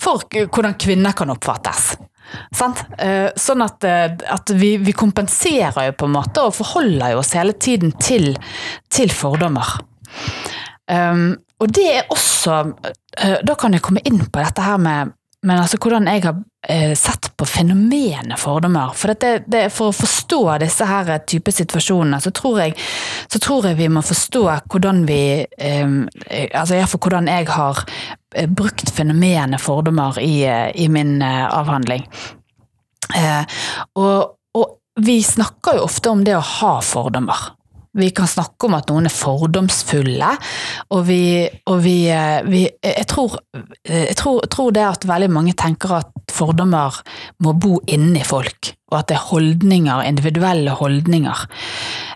for 0.00 0.28
hvordan 0.30 0.78
kvinner 0.80 1.16
kan 1.16 1.32
oppfattes. 1.34 1.94
Sant? 2.56 2.82
Eh, 2.98 3.30
Sånn 3.40 3.64
at, 3.64 3.84
eh, 3.86 4.10
at 4.30 4.52
vi, 4.56 4.74
vi 4.82 4.94
kompenserer 4.96 5.90
jo 5.90 5.96
på 6.00 6.08
en 6.08 6.16
måte, 6.18 6.44
og 6.44 6.56
forholder 6.58 7.14
jo 7.14 7.22
oss 7.22 7.34
hele 7.38 7.56
tiden 7.58 7.94
til, 8.00 8.34
til 8.92 9.12
fordommer. 9.14 9.78
Um, 10.90 11.38
og 11.62 11.70
det 11.70 11.84
er 11.86 12.08
også 12.10 12.54
uh, 12.66 13.36
Da 13.46 13.54
kan 13.54 13.76
jeg 13.76 13.82
komme 13.84 14.00
inn 14.08 14.24
på 14.26 14.40
dette 14.42 14.64
her 14.64 14.80
med 14.82 15.12
men 15.46 15.56
altså 15.56 15.78
hvordan 15.80 16.08
jeg 16.10 16.24
har 16.26 16.40
eh, 16.68 16.92
sett 16.98 17.30
på 17.36 17.46
fenomenet 17.48 18.36
fordommer. 18.40 18.92
For, 18.96 19.14
det, 19.16 19.46
det, 19.48 19.62
for 19.72 19.88
å 19.88 19.96
forstå 19.96 20.40
disse 20.60 20.88
her 20.88 21.12
type 21.24 21.52
situasjonene, 21.56 22.18
så 22.20 22.32
tror 22.36 22.58
jeg, 22.60 22.74
så 23.32 23.40
tror 23.40 23.70
jeg 23.70 23.78
vi 23.78 23.88
må 23.92 24.02
forstå 24.04 24.42
hvordan 24.68 25.04
vi 25.08 25.22
eh, 25.40 25.94
Altså 26.50 26.76
iallfall 26.76 27.00
hvordan 27.06 27.30
jeg 27.32 27.48
har 27.54 27.80
eh, 28.34 28.50
brukt 28.50 28.92
fenomenet 28.92 29.62
fordommer 29.64 30.20
i, 30.20 30.42
eh, 30.44 30.68
i 30.76 30.90
min 30.92 31.22
eh, 31.24 31.46
avhandling. 31.48 32.04
Eh, 33.16 33.56
og, 33.96 34.36
og 34.60 34.76
vi 35.00 35.22
snakker 35.24 35.80
jo 35.80 35.88
ofte 35.88 36.12
om 36.12 36.26
det 36.26 36.36
å 36.36 36.44
ha 36.60 36.74
fordommer. 36.84 37.48
Vi 37.98 38.10
kan 38.14 38.28
snakke 38.30 38.68
om 38.68 38.76
at 38.78 38.90
noen 38.90 39.08
er 39.08 39.14
fordomsfulle, 39.14 40.30
og 40.94 41.00
vi, 41.08 41.22
og 41.72 41.80
vi, 41.82 41.96
eh, 42.14 42.38
vi 42.46 42.62
jeg, 42.68 43.06
tror, 43.10 43.34
jeg, 43.82 44.14
tror, 44.20 44.46
tror 44.52 44.70
det 44.76 44.86
at 44.86 45.06
veldig 45.10 45.30
mange 45.34 45.56
tenker 45.58 45.96
at 45.98 46.12
fordommer 46.30 47.00
må 47.42 47.56
bo 47.58 47.80
inni 47.90 48.22
folk, 48.26 48.72
og 48.92 49.00
at 49.00 49.10
det 49.10 49.18
er 49.18 49.28
holdninger, 49.32 50.04
individuelle 50.06 50.76
holdninger. 50.78 51.46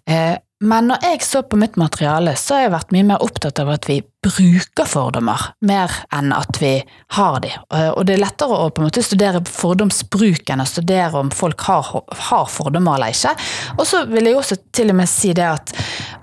Eh, 0.06 0.36
men 0.64 0.88
når 0.88 1.04
jeg 1.04 1.22
så 1.26 1.42
på 1.44 1.58
mitt 1.60 1.76
materiale, 1.76 2.36
så 2.40 2.56
har 2.56 2.66
jeg 2.66 2.74
vært 2.78 2.92
mye 2.96 3.06
mer 3.12 3.24
opptatt 3.24 3.60
av 3.60 3.74
at 3.74 3.88
vi 3.90 4.00
bruker 4.24 4.86
fordommer, 4.88 5.40
mer 5.68 5.92
enn 6.14 6.32
at 6.32 6.56
vi 6.62 6.78
har 7.16 7.40
de. 7.44 7.50
Og 7.92 8.06
det 8.08 8.14
er 8.14 8.22
lettere 8.22 8.56
å 8.56 8.70
på 8.72 8.80
en 8.80 8.88
måte 8.88 9.04
studere 9.04 9.42
fordomsbruk 9.44 10.48
enn 10.50 10.62
å 10.64 10.68
studere 10.68 11.20
om 11.20 11.28
folk 11.34 11.66
har, 11.68 11.90
har 12.30 12.48
fordommer 12.48 12.96
eller 12.96 13.12
ikke. 13.12 13.34
Og 13.76 13.84
så 13.88 14.04
vil 14.08 14.30
jeg 14.30 14.38
også 14.40 14.58
til 14.74 14.94
og 14.94 14.98
med 15.02 15.10
si 15.10 15.34
det 15.36 15.44
at, 15.44 15.74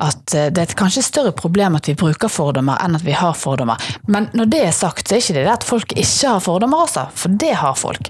at 0.02 0.26
det 0.34 0.50
er 0.50 0.66
et 0.66 0.78
kanskje 0.80 1.06
større 1.06 1.36
problem 1.38 1.78
at 1.78 1.92
vi 1.92 1.98
bruker 2.00 2.32
fordommer 2.32 2.82
enn 2.82 2.98
at 2.98 3.06
vi 3.06 3.14
har 3.18 3.38
fordommer. 3.38 3.78
Men 4.10 4.32
når 4.34 4.52
det 4.56 4.66
er 4.66 4.76
sagt, 4.76 5.06
så 5.06 5.20
er 5.20 5.24
ikke 5.24 5.38
det 5.38 5.46
det 5.46 5.56
at 5.60 5.70
folk 5.70 5.94
ikke 5.94 6.34
har 6.34 6.42
fordommer 6.42 6.88
også, 6.88 7.06
for 7.14 7.38
det 7.46 7.54
har 7.62 7.78
folk. 7.78 8.10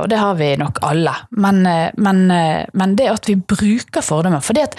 Og 0.00 0.08
det 0.08 0.24
har 0.24 0.40
vi 0.40 0.54
nok 0.60 0.80
alle. 0.88 1.14
Men, 1.36 1.60
men, 2.00 2.24
men 2.72 2.96
det 2.96 3.12
at 3.12 3.28
vi 3.28 3.36
bruker 3.36 4.04
fordommer 4.04 4.40
fordi 4.40 4.64
at 4.64 4.78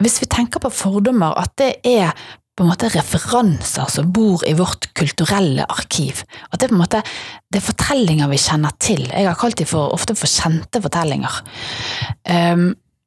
hvis 0.00 0.20
vi 0.22 0.28
tenker 0.32 0.62
på 0.62 0.72
fordommer, 0.72 1.36
at 1.38 1.52
det 1.60 1.74
er 1.86 2.14
på 2.56 2.64
en 2.64 2.70
måte 2.72 2.90
referanser 2.92 3.88
som 3.88 4.10
bor 4.12 4.42
i 4.48 4.52
vårt 4.56 4.90
kulturelle 4.96 5.64
arkiv. 5.72 6.24
At 6.50 6.60
det 6.60 6.66
er 6.66 6.72
på 6.72 6.76
en 6.76 6.82
måte 6.82 7.02
det 7.48 7.60
er 7.60 7.64
fortellinger 7.64 8.28
vi 8.28 8.40
kjenner 8.40 8.74
til. 8.82 9.06
Jeg 9.08 9.28
har 9.28 9.38
kalt 9.40 9.60
dem 9.60 9.68
for, 9.70 9.94
ofte 9.96 10.16
for 10.18 10.28
kjente 10.28 10.82
fortellinger. 10.84 11.40
Um, 12.28 12.66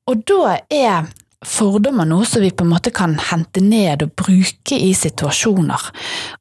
og 0.10 0.24
da 0.28 0.56
er 0.74 1.12
fordommer 1.44 2.08
noe 2.08 2.26
som 2.28 2.42
vi 2.44 2.54
på 2.56 2.66
en 2.66 2.72
måte 2.72 2.94
kan 2.96 3.14
hente 3.30 3.62
ned 3.64 4.06
og 4.06 4.16
bruke 4.24 4.80
i 4.80 4.94
situasjoner. 4.98 5.90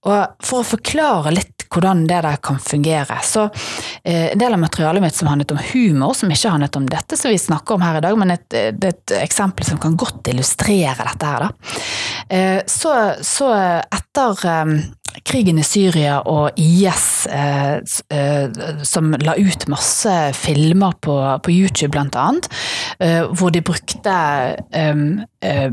Og 0.09 0.47
for 0.47 0.62
å 0.62 0.71
forklare 0.73 1.35
litt 1.35 1.62
hvordan 1.73 2.07
det 2.07 2.21
der 2.26 2.38
kan 2.45 2.59
fungere, 2.62 3.19
så 3.25 3.49
eh, 4.05 4.33
en 4.33 4.38
del 4.41 4.57
av 4.57 4.62
materialet 4.62 5.05
mitt 5.05 5.17
som 5.17 5.31
handlet 5.31 5.55
om 5.55 5.61
humor, 5.73 6.14
som 6.19 6.33
ikke 6.33 6.55
handlet 6.55 6.79
om 6.79 6.88
dette 6.91 7.19
som 7.19 7.33
vi 7.33 7.41
snakker 7.41 7.76
om 7.76 7.85
her 7.87 8.00
i 8.00 8.05
dag, 8.05 8.19
men 8.19 8.35
et, 8.37 8.49
det 8.50 8.88
er 8.88 8.97
et 8.97 9.14
eksempel 9.23 9.67
som 9.67 9.81
kan 9.83 9.97
godt 9.99 10.33
illustrere 10.33 11.09
dette 11.09 11.33
her, 11.35 11.47
da. 11.47 11.79
Eh, 12.29 12.59
så, 12.67 12.97
så 13.25 13.52
etter 13.52 14.47
eh, 14.49 14.76
krigen 15.26 15.61
i 15.61 15.64
Syria 15.66 16.19
og 16.28 16.59
IS 16.61 17.26
eh, 17.31 17.81
eh, 18.14 18.61
som 18.87 19.12
la 19.23 19.37
ut 19.38 19.66
masse 19.71 20.14
filmer 20.38 20.97
på, 21.04 21.16
på 21.45 21.54
YouTube 21.54 21.99
annet, 21.99 22.49
eh, 22.99 23.23
hvor 23.33 23.52
de 23.54 23.62
brukte 23.64 24.14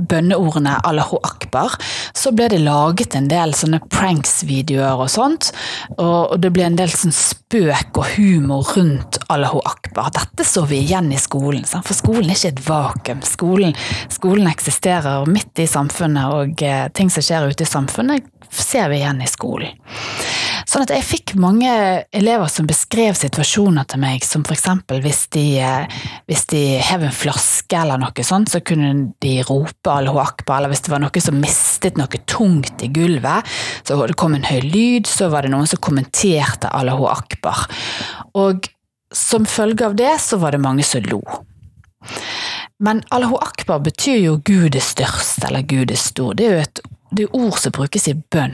bønneordene 0.10 0.75
Allahu 0.88 1.19
akbar, 1.24 1.75
så 2.15 2.31
ble 2.36 2.50
det 2.51 2.62
laget 2.63 3.15
en 3.17 3.29
del 3.31 3.53
sånne 3.58 3.81
pranks-videoer 3.91 5.03
og 5.05 5.12
sånt, 5.13 5.51
og, 5.98 6.36
og 6.36 6.39
det 6.43 6.51
ble 6.55 6.67
en 6.67 6.79
del 6.79 6.91
sånn 6.93 7.15
spøk 7.50 7.98
og 7.98 8.06
humor 8.13 8.68
rundt 8.75 9.18
Allahu 9.34 9.62
akbar. 9.65 10.12
Dette 10.13 10.46
så 10.46 10.68
vi 10.70 10.84
igjen 10.84 11.10
i 11.12 11.18
skolen, 11.18 11.65
for 11.65 11.98
skolen 11.98 12.29
er 12.29 12.38
ikke 12.38 12.51
et 12.53 12.62
vakuum. 12.68 13.24
Skolen, 13.25 13.74
skolen 14.13 14.50
eksisterer 14.51 15.25
midt 15.25 15.63
i 15.63 15.65
samfunnet, 15.70 16.29
og 16.29 16.62
ting 16.94 17.10
som 17.10 17.25
skjer 17.25 17.50
ute 17.50 17.65
i 17.65 17.70
samfunnet, 17.70 18.29
ser 18.53 18.89
vi 18.94 19.01
igjen 19.01 19.24
i 19.25 19.29
skolen. 19.29 19.74
Sånn 20.70 20.84
at 20.86 20.91
jeg 20.94 21.06
fikk 21.06 21.32
mange 21.41 21.70
elever 22.13 22.50
som 22.51 22.68
beskrev 22.70 23.15
situasjoner 23.18 23.88
til 23.89 24.01
meg, 24.03 24.22
som 24.25 24.44
eksempel 24.46 25.00
hvis 25.01 25.24
de, 25.34 25.46
hvis 26.29 26.46
de 26.51 26.62
hev 26.86 27.08
en 27.08 27.15
flaske 27.15 27.74
eller 27.74 27.98
noe 27.98 28.25
sånt, 28.25 28.51
så 28.53 28.62
kunne 28.62 28.91
de 29.25 29.39
rope 29.48 29.89
Allahu 29.89 30.22
akbar, 30.22 30.60
eller 30.60 30.74
hvis 30.74 30.86
det 30.86 30.94
var 30.94 31.01
noe 31.01 31.24
som 31.25 31.41
mistet 31.41 31.98
noe 31.98 32.22
tungt 32.29 32.86
i 32.86 32.91
gulvet, 32.94 33.50
så 33.82 33.98
det 34.06 34.18
kom 34.22 34.38
en 34.38 34.46
høy 34.46 34.62
lyd, 34.68 35.10
så 35.10 35.32
var 35.34 35.48
det 35.48 35.53
noen 35.56 35.70
som 35.70 35.82
kommenterte 35.82 36.70
Allahu 36.70 37.10
akbar. 37.10 37.38
Og 38.39 38.69
som 39.15 39.48
følge 39.50 39.88
av 39.88 39.96
det, 39.98 40.13
så 40.22 40.38
var 40.38 40.53
det 40.53 40.62
mange 40.63 40.86
som 40.86 41.05
lo. 41.10 41.22
Men 42.79 43.01
Allahu 43.12 43.39
akbar 43.41 43.81
betyr 43.84 44.22
jo 44.22 44.38
Gud 44.46 44.75
er 44.75 44.86
størst, 44.86 45.43
eller 45.48 45.65
Gud 45.67 45.91
er 45.91 46.00
stor. 46.00 46.36
Det 46.38 46.48
er 46.48 46.55
jo 46.55 46.63
et 46.67 46.81
det 47.10 47.25
er 47.25 47.36
ord 47.36 47.58
som 47.58 47.74
brukes 47.74 48.08
i 48.10 48.13
bønn. 48.13 48.53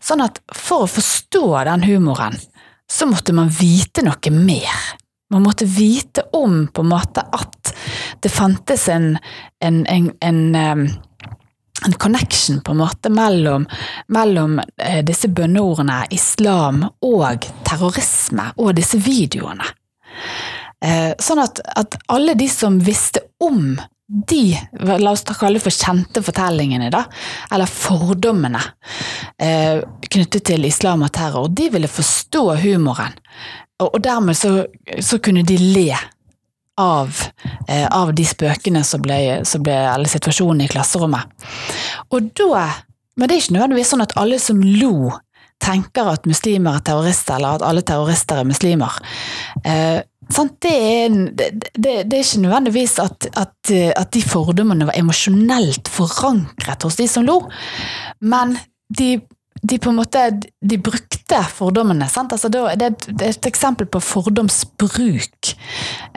Sånn 0.00 0.22
at 0.24 0.40
for 0.56 0.86
å 0.86 0.90
forstå 0.90 1.44
den 1.68 1.84
humoren, 1.84 2.38
så 2.88 3.08
måtte 3.08 3.34
man 3.36 3.52
vite 3.52 4.04
noe 4.04 4.32
mer. 4.32 4.72
Man 5.32 5.44
måtte 5.44 5.68
vite 5.68 6.24
om 6.36 6.66
på 6.72 6.84
en 6.84 6.92
måte 6.92 7.24
at 7.24 7.72
det 8.24 8.32
fantes 8.32 8.88
en, 8.92 9.16
en, 9.64 9.84
en, 9.88 10.10
en, 10.20 10.88
en 11.86 11.96
connection 12.00 12.60
på 12.64 12.74
en 12.74 12.82
måte 12.82 13.10
mellom, 13.12 13.66
mellom 14.12 14.58
disse 15.06 15.28
bønneordene, 15.28 16.04
islam 16.14 16.84
og 17.04 17.46
terrorisme, 17.66 18.50
og 18.56 18.76
disse 18.78 19.00
videoene. 19.02 19.66
Sånn 21.22 21.42
at, 21.42 21.60
at 21.78 21.98
alle 22.10 22.34
de 22.38 22.48
som 22.50 22.80
visste 22.82 23.22
om 23.42 23.76
de, 24.12 24.58
la 24.98 25.10
oss 25.10 25.24
kalle 25.24 25.60
for 25.62 25.72
kjente 25.72 26.22
fortellingene, 26.24 26.90
da, 26.92 27.04
eller 27.52 27.70
fordommene 27.70 28.60
eh, 29.40 29.80
knyttet 30.12 30.44
til 30.50 30.68
islam 30.68 31.06
og 31.06 31.12
terror, 31.16 31.48
de 31.48 31.70
ville 31.72 31.88
forstå 31.88 32.42
humoren. 32.64 33.16
Og, 33.80 33.88
og 33.94 34.02
dermed 34.04 34.36
så, 34.36 34.66
så, 35.00 35.18
kunne 35.18 35.46
de 35.48 35.56
le 35.58 35.96
av, 36.80 37.24
eh, 37.68 37.86
av 37.86 38.14
de 38.14 38.24
spøkene 38.24 38.84
som 38.84 39.02
ble, 39.02 39.42
som 39.48 39.62
ble, 39.64 39.74
eller 39.74 40.08
situasjonen 40.08 40.64
i 40.64 40.70
klasserommet. 40.72 41.28
Og 42.10 42.32
da, 42.38 42.70
Men 43.14 43.28
det 43.28 43.34
er 43.34 43.40
ikke 43.42 43.54
nødvendigvis 43.58 43.90
sånn 43.92 44.02
at 44.06 44.14
alle 44.16 44.38
som 44.40 44.62
lo, 44.64 45.12
tenker 45.60 46.08
at 46.08 46.24
muslimer 46.24 46.78
er 46.78 46.84
terrorister, 46.86 47.36
eller 47.36 47.58
at 47.58 47.64
alle 47.66 47.82
terrorister 47.84 48.40
er 48.40 48.48
muslimer. 48.48 48.96
Eh, 49.68 50.00
det, 50.62 50.72
er, 50.72 51.12
det, 51.36 51.50
det, 51.76 51.92
det, 52.08 52.16
er, 52.16 52.24
ikke 52.24 52.40
nødvendigvis 52.46 52.96
at, 53.02 53.26
at, 53.36 53.72
at 54.00 54.12
de 54.16 54.22
fordommene 54.24 54.88
var 54.88 54.96
emosjonelt 54.96 55.90
forankret 55.92 56.86
hos 56.88 56.96
de 56.96 57.06
som 57.10 57.26
lo, 57.26 57.36
men 58.24 58.56
de, 58.88 59.18
de 59.62 59.78
på 59.78 59.90
en 59.90 59.96
måte 59.96 60.40
de 60.60 60.78
brukte 60.78 61.38
fordommene. 61.54 62.08
Altså 62.10 62.50
det, 62.50 62.62
er 62.82 63.28
et 63.28 63.46
eksempel 63.46 63.86
på 63.86 64.00
fordomsbruk. 64.02 65.52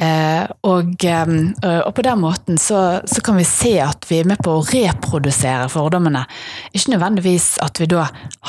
Eh, 0.02 0.44
og, 0.66 1.06
eh, 1.06 1.34
og, 1.86 1.92
på 1.96 2.06
den 2.06 2.22
måten 2.24 2.58
så, 2.58 3.02
så, 3.06 3.22
kan 3.22 3.38
vi 3.38 3.46
se 3.46 3.76
at 3.86 4.10
vi 4.10 4.24
er 4.24 4.32
med 4.34 4.42
på 4.42 4.58
å 4.58 4.66
reprodusere 4.66 5.70
fordommene, 5.70 6.26
ikke 6.74 6.96
nødvendigvis 6.96 7.56
at 7.64 7.82
vi 7.82 7.90
da 7.94 8.08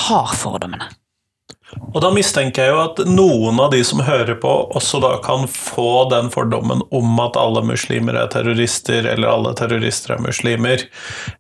har 0.09 0.33
fordommene. 0.37 0.89
Og 1.77 1.99
da 2.01 2.13
mistenker 2.15 2.63
jeg 2.63 2.73
jo 2.73 2.83
at 2.85 3.01
noen 3.11 3.59
av 3.61 3.73
de 3.75 3.83
som 3.85 4.01
hører 4.07 4.39
på, 4.41 4.51
også 4.79 5.01
da 5.03 5.17
kan 5.25 5.49
få 5.51 6.07
den 6.13 6.31
fordommen 6.33 6.85
om 6.95 7.19
at 7.21 7.37
alle 7.41 7.65
muslimer 7.67 8.17
er 8.17 8.31
terrorister, 8.33 9.09
eller 9.13 9.33
alle 9.33 9.53
terrorister 9.59 10.15
er 10.15 10.23
muslimer, 10.23 10.87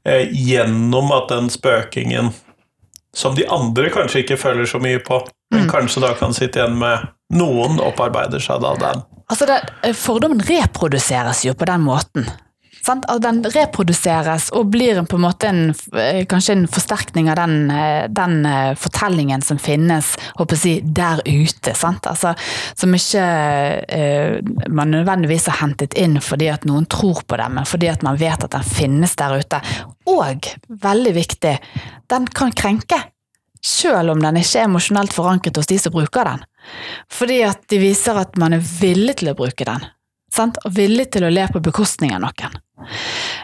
eh, 0.04 0.26
gjennom 0.34 1.14
at 1.14 1.30
den 1.30 1.48
spøkingen 1.52 2.34
som 3.16 3.34
de 3.36 3.46
andre 3.48 3.90
kanskje 3.94 4.24
ikke 4.24 4.36
føler 4.40 4.68
så 4.68 4.80
mye 4.82 5.00
på, 5.04 5.22
men 5.54 5.68
kanskje 5.70 6.02
da 6.04 6.12
kan 6.18 6.34
sitte 6.36 6.60
igjen 6.60 6.76
med 6.78 7.06
noen 7.36 7.80
opparbeider 7.80 8.42
seg 8.42 8.60
da 8.64 8.74
den. 8.80 9.04
Altså 9.32 9.48
det, 9.48 9.60
Fordommen 9.98 10.42
reproduseres 10.46 11.44
jo 11.46 11.54
på 11.58 11.68
den 11.68 11.82
måten. 11.86 12.28
Sant? 12.86 13.06
Altså, 13.10 13.22
den 13.24 13.40
reproduseres 13.50 14.48
og 14.54 14.68
blir 14.70 15.00
en, 15.00 15.08
på 15.10 15.18
en 15.18 15.24
måte 15.24 15.48
en, 15.50 15.62
eh, 15.98 16.22
kanskje 16.30 16.54
en 16.54 16.66
forsterkning 16.70 17.30
av 17.32 17.40
den, 17.40 17.70
eh, 17.70 18.04
den 18.12 18.46
eh, 18.46 18.74
fortellingen 18.78 19.42
som 19.42 19.58
finnes 19.58 20.12
håper 20.38 20.60
jeg, 20.62 20.84
der 20.94 21.22
ute. 21.26 21.74
Altså, 21.74 22.34
som 22.78 22.94
ikke 22.94 23.24
eh, 23.88 24.38
man 24.70 24.94
nødvendigvis 24.94 25.48
har 25.50 25.60
hentet 25.64 25.96
inn 25.98 26.20
fordi 26.22 26.50
at 26.52 26.66
noen 26.68 26.86
tror 26.90 27.24
på 27.26 27.40
den, 27.40 27.58
men 27.58 27.66
fordi 27.66 27.90
at 27.90 28.06
man 28.06 28.20
vet 28.20 28.46
at 28.46 28.54
den 28.54 28.66
finnes 28.66 29.16
der 29.18 29.34
ute. 29.40 29.60
Og, 30.06 30.46
veldig 30.86 31.14
viktig, 31.16 31.56
den 32.12 32.30
kan 32.30 32.54
krenke. 32.54 33.02
Selv 33.66 34.14
om 34.14 34.22
den 34.22 34.38
ikke 34.38 34.60
er 34.60 34.68
emosjonelt 34.68 35.14
forankret 35.16 35.58
hos 35.58 35.66
de 35.66 35.80
som 35.82 35.94
bruker 35.94 36.28
den. 36.28 36.46
Fordi 37.10 37.40
at 37.48 37.66
de 37.72 37.82
viser 37.82 38.18
at 38.20 38.38
man 38.38 38.54
er 38.54 38.62
villig 38.62 39.18
til 39.18 39.32
å 39.32 39.38
bruke 39.38 39.66
den. 39.66 39.82
Sant? 40.36 40.60
Og 40.66 40.74
villig 40.76 41.08
til 41.14 41.26
å 41.26 41.32
le 41.32 41.46
på 41.52 41.62
bekostning 41.64 42.14
av 42.16 42.24
noen. 42.26 42.56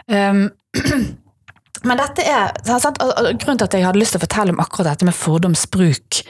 Um, 0.07 0.43
men 1.87 2.01
dette 2.01 2.25
er 2.27 2.53
sant? 2.67 3.01
Grunnen 3.01 3.61
til 3.61 3.67
at 3.67 3.77
jeg 3.77 3.87
hadde 3.87 4.01
lyst 4.01 4.15
til 4.15 4.21
å 4.21 4.25
fortelle 4.25 4.55
om 4.55 4.61
akkurat 4.63 4.93
dette 4.93 5.09
med 5.09 5.17
fordomsbruk 5.17 6.21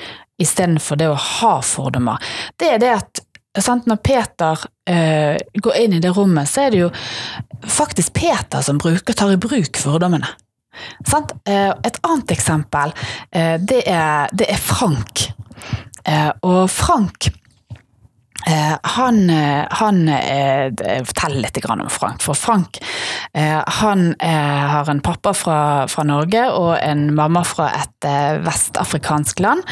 istedenfor 0.42 0.98
det 1.00 1.12
å 1.12 1.20
ha 1.20 1.58
fordommer, 1.64 2.32
det 2.60 2.72
er 2.74 2.80
det 2.82 2.94
at 2.96 3.22
sant? 3.62 3.86
når 3.88 4.00
Peter 4.02 4.64
uh, 4.90 5.36
går 5.38 5.78
inn 5.84 6.00
i 6.00 6.02
det 6.04 6.14
rommet, 6.16 6.50
så 6.50 6.66
er 6.66 6.74
det 6.74 6.82
jo 6.82 6.90
faktisk 7.70 8.16
Peter 8.18 8.66
som 8.66 8.80
bruker, 8.82 9.14
tar 9.14 9.36
i 9.36 9.38
bruk 9.40 9.78
fordommene. 9.78 10.32
Sant? 11.06 11.36
Uh, 11.46 11.70
et 11.86 12.02
annet 12.02 12.34
eksempel, 12.34 12.96
uh, 12.98 13.56
det, 13.62 13.84
er, 13.86 14.34
det 14.34 14.50
er 14.50 14.60
Frank. 14.60 15.30
og 16.44 16.66
Frank 16.68 17.30
Eh, 17.30 17.43
han, 18.82 19.30
eh, 19.30 19.66
han 19.70 20.10
eh, 20.10 20.72
forteller 21.08 21.42
litt 21.46 21.66
om 21.66 21.90
Frank. 21.90 22.22
For 22.24 22.36
Frank 22.36 22.80
han 23.34 24.14
har 24.22 24.90
en 24.90 25.00
pappa 25.02 25.32
fra, 25.34 25.88
fra, 25.90 26.04
Norge 26.06 26.44
og 26.54 26.76
en 26.78 27.08
mamma 27.16 27.42
fra 27.48 27.70
et 27.80 28.08
vestafrikansk 28.46 29.42
land. 29.42 29.64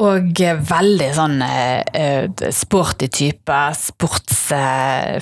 Og 0.00 0.40
veldig 0.70 1.08
sånn 1.16 1.42
sporty 2.56 3.08
type. 3.12 3.58
Sports, 3.76 4.46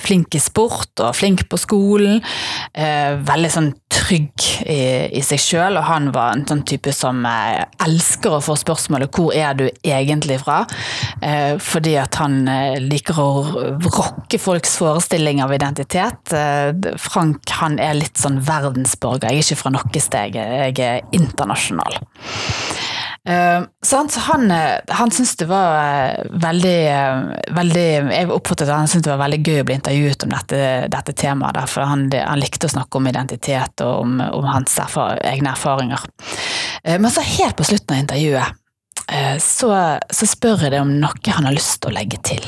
flink 0.05 0.37
i 0.37 0.43
sport 0.43 1.03
og 1.03 1.17
flink 1.19 1.43
på 1.51 1.59
skolen. 1.59 2.21
Veldig 2.71 3.51
sånn 3.51 3.71
trygg 3.91 4.47
i, 4.63 4.79
i 5.19 5.23
seg 5.25 5.41
sjøl, 5.41 5.79
og 5.79 5.87
han 5.89 6.11
var 6.15 6.35
en 6.35 6.45
sånn 6.47 6.63
type 6.67 6.93
som 6.95 7.25
elsker 7.25 8.37
å 8.37 8.43
få 8.43 8.55
spørsmålet 8.59 9.11
'Hvor 9.11 9.35
er 9.35 9.53
du 9.53 9.67
egentlig 9.83 10.39
fra?' 10.45 10.63
fordi 11.59 11.95
at 11.99 12.15
han 12.15 12.47
liker 12.81 13.19
å 13.19 13.29
rokke 13.83 14.39
folks 14.41 14.75
forestilling 14.79 15.41
av 15.43 15.53
identitet. 15.55 16.33
Eh, 16.33 16.71
Frank 17.01 17.51
han 17.59 17.79
er 17.81 17.97
litt 17.97 18.19
sånn 18.19 18.41
verdensborger. 18.45 19.31
Jeg 19.31 19.43
er 19.43 19.45
ikke 19.45 19.61
fra 19.63 19.73
noe 19.75 20.03
sted, 20.03 20.35
jeg 20.37 20.79
er 20.83 21.15
internasjonal. 21.15 22.01
Uh, 23.25 23.65
så 23.81 24.03
han, 24.27 24.51
han 24.53 25.09
syntes 25.09 25.31
det 25.39 25.47
var 25.49 26.19
veldig, 26.29 26.75
veldig 27.57 27.85
Jeg 28.13 28.27
oppfattet 28.29 28.67
at 28.67 28.75
han 28.75 28.91
syntes 28.91 29.07
det 29.07 29.13
var 29.15 29.23
veldig 29.23 29.39
gøy 29.41 29.63
å 29.63 29.65
bli 29.65 29.77
intervjuet 29.79 30.25
om 30.27 30.35
dette, 30.35 30.59
dette 30.93 31.15
temaet. 31.17 31.57
For 31.71 31.89
han, 31.89 32.05
han, 32.13 32.43
likte 32.43 32.69
å 32.69 32.75
snakke 32.75 33.01
om 33.01 33.09
identitet 33.09 33.81
og 33.85 34.03
om, 34.03 34.19
om 34.21 34.45
hans 34.51 34.77
erfar 34.83 35.17
egne 35.25 35.55
erfaringer. 35.55 36.05
Men 36.85 37.09
så 37.09 37.25
helt 37.25 37.57
på 37.57 37.65
slutten 37.65 37.95
av 37.95 38.03
intervjuet 38.03 38.61
så, 39.41 39.69
så 40.09 40.27
spør 40.27 40.65
jeg 40.65 40.73
det 40.73 40.81
om 40.81 40.95
noe 41.01 41.35
han 41.35 41.45
har 41.45 41.53
lyst 41.55 41.81
til 41.83 41.91
å 41.91 41.97
legge 41.97 42.17
til. 42.25 42.47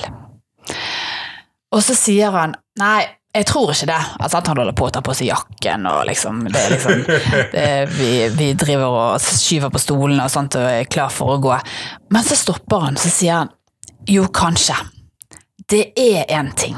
Og 1.75 1.83
så 1.83 1.93
sier 1.97 2.33
han 2.33 2.55
nei, 2.79 3.05
jeg 3.37 3.45
tror 3.45 3.71
ikke 3.73 3.89
det. 3.89 3.99
Altså, 4.17 4.39
han 4.39 4.57
holder 4.57 4.75
på 4.77 4.87
å 4.87 4.93
ta 4.93 5.01
på 5.05 5.13
seg 5.17 5.29
jakken, 5.29 5.85
og 5.89 6.05
liksom, 6.09 6.45
det 6.49 6.61
er 6.61 6.73
liksom 6.73 7.03
det 7.53 7.63
er, 7.63 7.91
vi, 7.91 8.11
vi, 8.33 8.51
driver 8.57 8.97
og 9.01 9.21
skyver 9.21 9.73
på 9.73 9.81
stolene 9.81 10.25
og 10.25 10.33
sånt 10.33 10.57
og 10.57 10.65
er 10.65 10.89
klar 10.89 11.13
for 11.13 11.35
å 11.35 11.41
gå. 11.43 11.53
Men 12.13 12.25
så 12.25 12.37
stopper 12.39 12.87
han, 12.87 12.99
så 12.99 13.11
sier 13.13 13.43
han 13.43 13.53
jo, 14.07 14.25
kanskje. 14.33 14.77
Det 15.67 15.89
er 15.99 16.23
en 16.37 16.53
ting. 16.55 16.77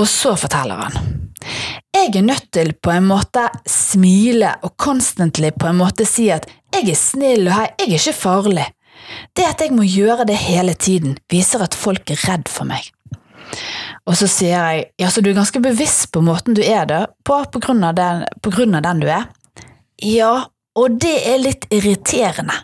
Og 0.00 0.06
så 0.08 0.32
forteller 0.40 0.80
han. 0.80 1.12
Jeg 1.92 2.14
er 2.16 2.24
nødt 2.24 2.46
til 2.56 2.70
på 2.72 2.90
en 2.90 3.04
måte 3.04 3.42
smile 3.68 4.54
og 4.64 4.72
constantly 4.80 5.50
på 5.52 5.68
en 5.68 5.76
måte 5.76 6.06
si 6.08 6.30
at 6.32 6.46
jeg 6.72 6.88
er 6.88 6.96
snill 6.96 7.50
og 7.50 7.52
hei, 7.52 7.66
jeg 7.82 7.88
er 7.90 7.98
ikke 7.98 8.14
farlig. 8.16 8.64
Det 9.36 9.44
at 9.44 9.60
jeg 9.60 9.74
må 9.76 9.84
gjøre 9.84 10.24
det 10.24 10.38
hele 10.40 10.72
tiden, 10.72 11.18
viser 11.28 11.60
at 11.60 11.76
folk 11.76 12.08
er 12.14 12.22
redd 12.30 12.48
for 12.48 12.64
meg. 12.64 12.86
Og 14.08 14.16
så 14.16 14.26
sier 14.30 14.56
jeg 14.56 14.86
ja, 15.02 15.10
så 15.12 15.20
du 15.20 15.28
er 15.30 15.36
ganske 15.36 15.60
bevisst 15.60 16.08
på 16.14 16.22
måten 16.24 16.56
du 16.56 16.62
er 16.64 16.88
det 16.88 17.02
på, 17.28 17.36
på 17.52 17.60
grunn 17.60 17.84
av 17.84 17.98
den, 17.98 18.24
grunn 18.48 18.78
av 18.78 18.86
den 18.86 19.02
du 19.02 19.10
er? 19.12 19.28
Ja, 20.00 20.32
og 20.72 20.96
det 21.02 21.18
er 21.28 21.42
litt 21.44 21.66
irriterende. 21.68 22.56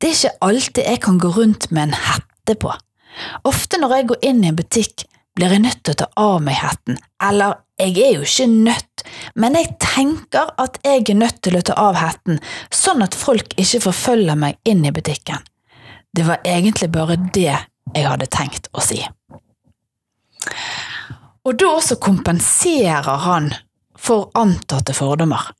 Det 0.00 0.08
er 0.08 0.16
ikke 0.16 0.48
alltid 0.48 0.88
jeg 0.88 1.02
kan 1.04 1.20
gå 1.20 1.34
rundt 1.36 1.68
med 1.70 1.90
en 1.90 1.98
hette 2.08 2.56
på. 2.56 2.72
Ofte 3.44 3.82
når 3.82 3.98
jeg 3.98 4.08
går 4.14 4.26
inn 4.30 4.40
i 4.46 4.48
en 4.48 4.56
butikk, 4.56 5.04
blir 5.36 5.52
jeg 5.52 5.64
nødt 5.66 5.84
til 5.84 5.92
å 5.92 6.00
ta 6.00 6.08
av 6.24 6.40
meg 6.44 6.56
hetten, 6.60 6.96
eller 7.20 7.60
jeg 7.82 7.98
er 8.02 8.14
jo 8.16 8.26
ikke 8.26 8.46
nødt, 8.50 9.04
men 9.34 9.56
jeg 9.58 9.74
tenker 9.82 10.52
at 10.60 10.78
jeg 10.84 11.04
er 11.10 11.18
nødt 11.18 11.40
til 11.44 11.58
å 11.58 11.64
ta 11.66 11.76
av 11.80 11.98
hetten, 12.00 12.40
sånn 12.70 13.02
at 13.04 13.16
folk 13.18 13.56
ikke 13.60 13.82
forfølger 13.88 14.38
meg 14.38 14.58
inn 14.68 14.84
i 14.86 14.94
butikken. 14.94 15.42
Det 16.12 16.26
var 16.28 16.44
egentlig 16.44 16.90
bare 16.92 17.16
det 17.34 17.48
jeg 17.48 18.06
hadde 18.06 18.28
tenkt 18.32 18.68
å 18.72 18.84
si. 18.84 19.00
Og 21.42 21.58
da 21.58 21.72
også 21.72 21.98
kompenserer 22.02 23.26
han 23.26 23.50
for 23.98 24.30
antatte 24.38 24.94
fordommer. 24.94 25.50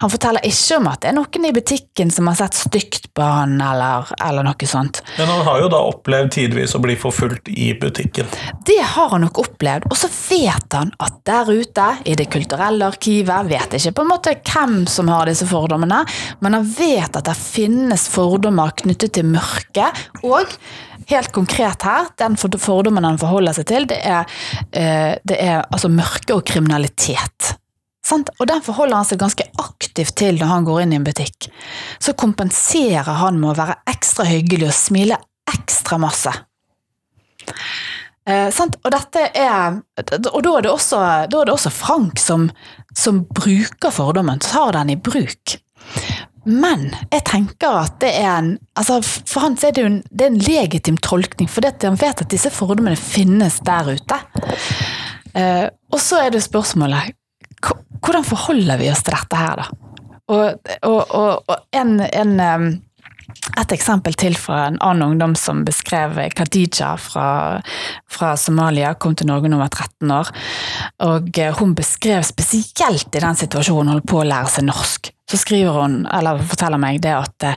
Han 0.00 0.10
forteller 0.10 0.46
ikke 0.48 0.78
om 0.80 0.88
at 0.88 1.02
det 1.02 1.10
er 1.10 1.16
noen 1.18 1.44
i 1.44 1.52
butikken 1.52 2.12
som 2.14 2.30
har 2.30 2.38
sett 2.38 2.56
stygt 2.56 3.10
på 3.16 3.24
han, 3.24 3.58
eller, 3.60 4.08
eller, 4.16 4.46
noe 4.46 4.68
sånt. 4.68 5.02
Men 5.18 5.28
han 5.28 5.42
har 5.44 5.60
jo 5.60 5.68
da 5.72 5.80
opplevd 5.90 6.32
tidvis 6.38 6.74
å 6.76 6.80
bli 6.80 6.96
forfulgt 7.00 7.50
i 7.52 7.72
butikken. 7.80 8.30
Det 8.66 8.78
har 8.94 9.12
han 9.12 9.26
nok 9.26 9.42
opplevd, 9.44 9.90
og 9.90 9.98
så 10.00 10.08
vet 10.08 10.78
han 10.78 10.94
at 11.04 11.20
der 11.28 11.52
ute, 11.52 11.88
i 12.08 12.16
Det 12.16 12.30
kulturelle 12.32 12.88
arkivet, 12.88 13.48
vet 13.50 13.76
ikke 13.76 13.92
på 13.98 14.04
en 14.04 14.10
måte 14.10 14.34
hvem 14.40 14.82
som 14.88 15.08
har 15.12 15.28
disse 15.28 15.46
fordommene, 15.48 16.02
men 16.40 16.56
han 16.56 16.68
vet 16.78 17.16
at 17.16 17.28
det 17.28 17.36
finnes 17.36 18.08
fordommer 18.12 18.72
knyttet 18.80 19.18
til 19.18 19.28
mørke, 19.28 19.92
og 20.24 20.56
helt 21.10 21.32
konkret 21.34 21.84
her, 21.84 22.10
den 22.20 22.36
fordommen 22.40 23.04
han 23.04 23.20
forholder 23.20 23.56
seg 23.60 23.68
til, 23.68 23.88
det 23.90 24.00
er, 24.00 24.28
eh, 24.72 25.16
det 25.24 25.40
er 25.40 25.64
altså 25.68 25.92
mørke 25.92 26.36
og 26.38 26.46
kriminalitet. 26.46 27.56
Og 28.12 28.46
den 28.48 28.62
forholder 28.64 29.00
han 29.00 29.08
seg 29.08 29.20
ganske 29.22 29.46
aktivt 29.62 30.16
til 30.20 30.40
når 30.40 30.52
han 30.54 30.66
går 30.68 30.82
inn 30.82 30.94
i 30.94 31.00
en 31.00 31.06
butikk. 31.06 31.50
Så 32.02 32.16
kompenserer 32.18 33.22
han 33.22 33.40
med 33.40 33.52
å 33.52 33.58
være 33.58 33.80
ekstra 33.90 34.26
hyggelig 34.28 34.70
og 34.70 34.76
smile 34.76 35.20
ekstra 35.50 35.98
masse. 36.00 36.32
Eh, 38.28 38.48
og, 38.52 38.94
er, 39.16 39.80
og 40.30 40.42
da, 40.44 40.52
er 40.58 40.70
også, 40.70 41.00
da 41.30 41.40
er 41.40 41.48
det 41.48 41.54
også 41.54 41.72
Frank 41.74 42.20
som, 42.20 42.50
som 42.96 43.24
bruker 43.34 43.94
fordommen, 43.94 44.42
tar 44.44 44.74
den 44.76 44.94
i 44.94 44.98
bruk. 45.00 45.56
Men 46.44 46.88
jeg 47.10 47.24
tenker 47.28 47.82
at 47.82 47.98
det 48.00 48.14
er 48.16 48.30
en 48.38 48.54
altså 48.78 49.00
For 49.04 49.42
han 49.44 49.58
er 49.60 49.74
det 49.76 49.82
jo 49.82 49.88
en, 49.90 49.98
det 50.08 50.24
er 50.24 50.30
en 50.32 50.40
legitim 50.40 50.96
tolkning, 51.04 51.50
for 51.52 51.66
han 51.66 51.98
vet 52.00 52.22
at 52.24 52.32
disse 52.32 52.52
fordommene 52.54 52.96
finnes 52.96 53.58
der 53.66 53.92
ute. 53.92 54.20
Eh, 55.36 55.66
og 55.92 56.00
så 56.00 56.24
er 56.24 56.32
det 56.34 56.44
spørsmålet 56.46 57.16
hvordan 58.00 58.26
forholder 58.26 58.80
vi 58.80 58.90
oss 58.92 59.04
til 59.06 59.16
dette 59.16 59.40
her, 59.40 59.62
da? 59.62 59.90
Og, 60.30 60.70
og, 60.86 61.00
og, 61.10 61.50
og 61.50 61.56
en, 61.74 61.96
en, 62.06 62.34
et 63.58 63.72
eksempel 63.74 64.14
til 64.18 64.36
fra 64.38 64.60
en 64.68 64.78
annen 64.78 65.08
ungdom 65.08 65.34
som 65.38 65.64
beskrev 65.66 66.20
Khadija 66.36 66.92
fra, 67.02 67.30
fra 68.10 68.34
Somalia, 68.38 68.92
kom 68.94 69.16
til 69.18 69.26
Norge 69.30 69.50
da 69.50 69.56
hun 69.56 69.64
var 69.64 69.72
13 69.74 70.12
år. 70.14 70.30
Og 71.08 71.40
hun 71.58 71.74
beskrev 71.78 72.22
spesielt 72.28 73.10
i 73.10 73.24
den 73.24 73.40
situasjonen 73.42 73.90
hun 73.90 73.96
holdt 73.96 74.10
på 74.12 74.20
å 74.22 74.28
lære 74.28 74.54
seg 74.54 74.68
norsk. 74.70 75.10
Så 75.30 75.40
skriver 75.42 75.82
hun, 75.82 76.04
eller 76.10 76.42
forteller 76.46 76.80
meg 76.82 77.02
det 77.02 77.16
at 77.16 77.50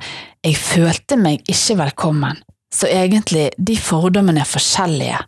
jeg 0.44 0.58
følte 0.58 1.18
meg 1.18 1.46
ikke 1.50 1.78
velkommen. 1.86 2.42
Så 2.74 2.90
egentlig, 2.90 3.52
de 3.58 3.78
fordommene 3.78 4.42
er 4.42 4.50
forskjellige. 4.50 5.20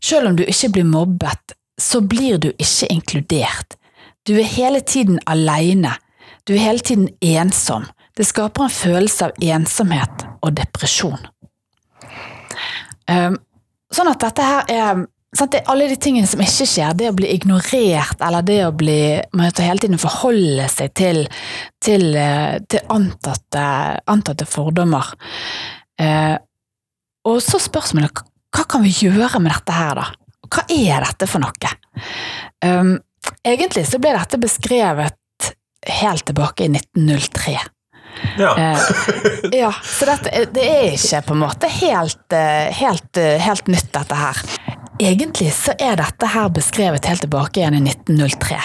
Selv 0.00 0.30
om 0.30 0.36
du 0.38 0.44
ikke 0.46 0.72
blir 0.78 0.88
mobbet, 0.88 1.52
så 1.78 2.00
blir 2.00 2.40
du 2.40 2.48
ikke 2.56 2.88
inkludert. 2.92 3.76
Du 4.28 4.34
er 4.36 4.44
hele 4.44 4.80
tiden 4.84 5.20
alene. 5.26 5.94
Du 6.44 6.52
er 6.52 6.60
hele 6.60 6.84
tiden 6.84 7.08
ensom. 7.24 7.86
Det 8.16 8.26
skaper 8.28 8.66
en 8.66 8.74
følelse 8.74 9.28
av 9.28 9.44
ensomhet 9.56 10.24
og 10.44 10.56
depresjon. 10.58 11.20
Um, 13.08 13.38
sånn 13.94 14.10
at 14.10 14.20
dette 14.26 14.44
her 14.44 14.68
er 14.68 15.06
det 15.38 15.62
alle 15.68 15.86
de 15.88 15.96
tingene 16.00 16.28
som 16.28 16.40
ikke 16.40 16.66
skjer, 16.68 16.94
det 16.96 17.08
å 17.10 17.16
bli 17.16 17.30
ignorert, 17.34 18.20
eller 18.24 18.44
det 18.44 18.58
å 18.66 18.72
bli 18.76 19.00
måtte 19.36 19.64
hele 19.64 19.80
tiden 19.84 20.00
forholde 20.00 20.68
seg 20.72 20.94
til, 20.96 21.20
til, 21.84 22.08
eh, 22.16 22.56
til 22.64 22.80
antatte, 22.92 23.64
antatte, 24.08 24.48
fordommer. 24.48 25.12
Eh, 26.00 26.36
og 27.28 27.42
så 27.44 27.60
spørsmålet 27.60 28.24
hva 28.56 28.64
kan 28.64 28.82
vi 28.82 28.94
gjøre 29.04 29.40
med 29.44 29.52
dette 29.52 29.76
her, 29.76 30.00
da? 30.00 30.08
Hva 30.48 30.64
er 30.72 31.04
dette 31.04 31.28
for 31.28 31.44
noe? 31.44 31.76
Um, 32.64 32.96
egentlig 33.46 33.86
så 33.88 34.00
ble 34.02 34.14
dette 34.16 34.40
beskrevet 34.40 35.52
helt 35.88 36.26
tilbake 36.28 36.66
i 36.66 36.70
1903. 36.72 37.58
Ja. 38.38 38.58
eh, 38.58 38.78
ja 39.52 39.72
så 39.82 40.08
dette, 40.08 40.46
det 40.54 40.64
er 40.64 40.96
ikke 40.96 41.22
på 41.28 41.36
en 41.36 41.42
måte 41.44 41.70
helt, 41.70 42.24
eh, 42.34 42.68
helt, 42.80 43.20
eh, 43.20 43.36
helt 43.42 43.70
nytt, 43.70 43.90
dette 43.94 44.18
her. 44.18 44.42
Egentlig 44.98 45.52
så 45.54 45.76
er 45.78 45.94
dette 46.00 46.26
her 46.32 46.48
beskrevet 46.50 47.06
helt 47.06 47.22
tilbake 47.22 47.60
igjen 47.60 47.76
i 47.78 47.82
1903. 47.86 48.56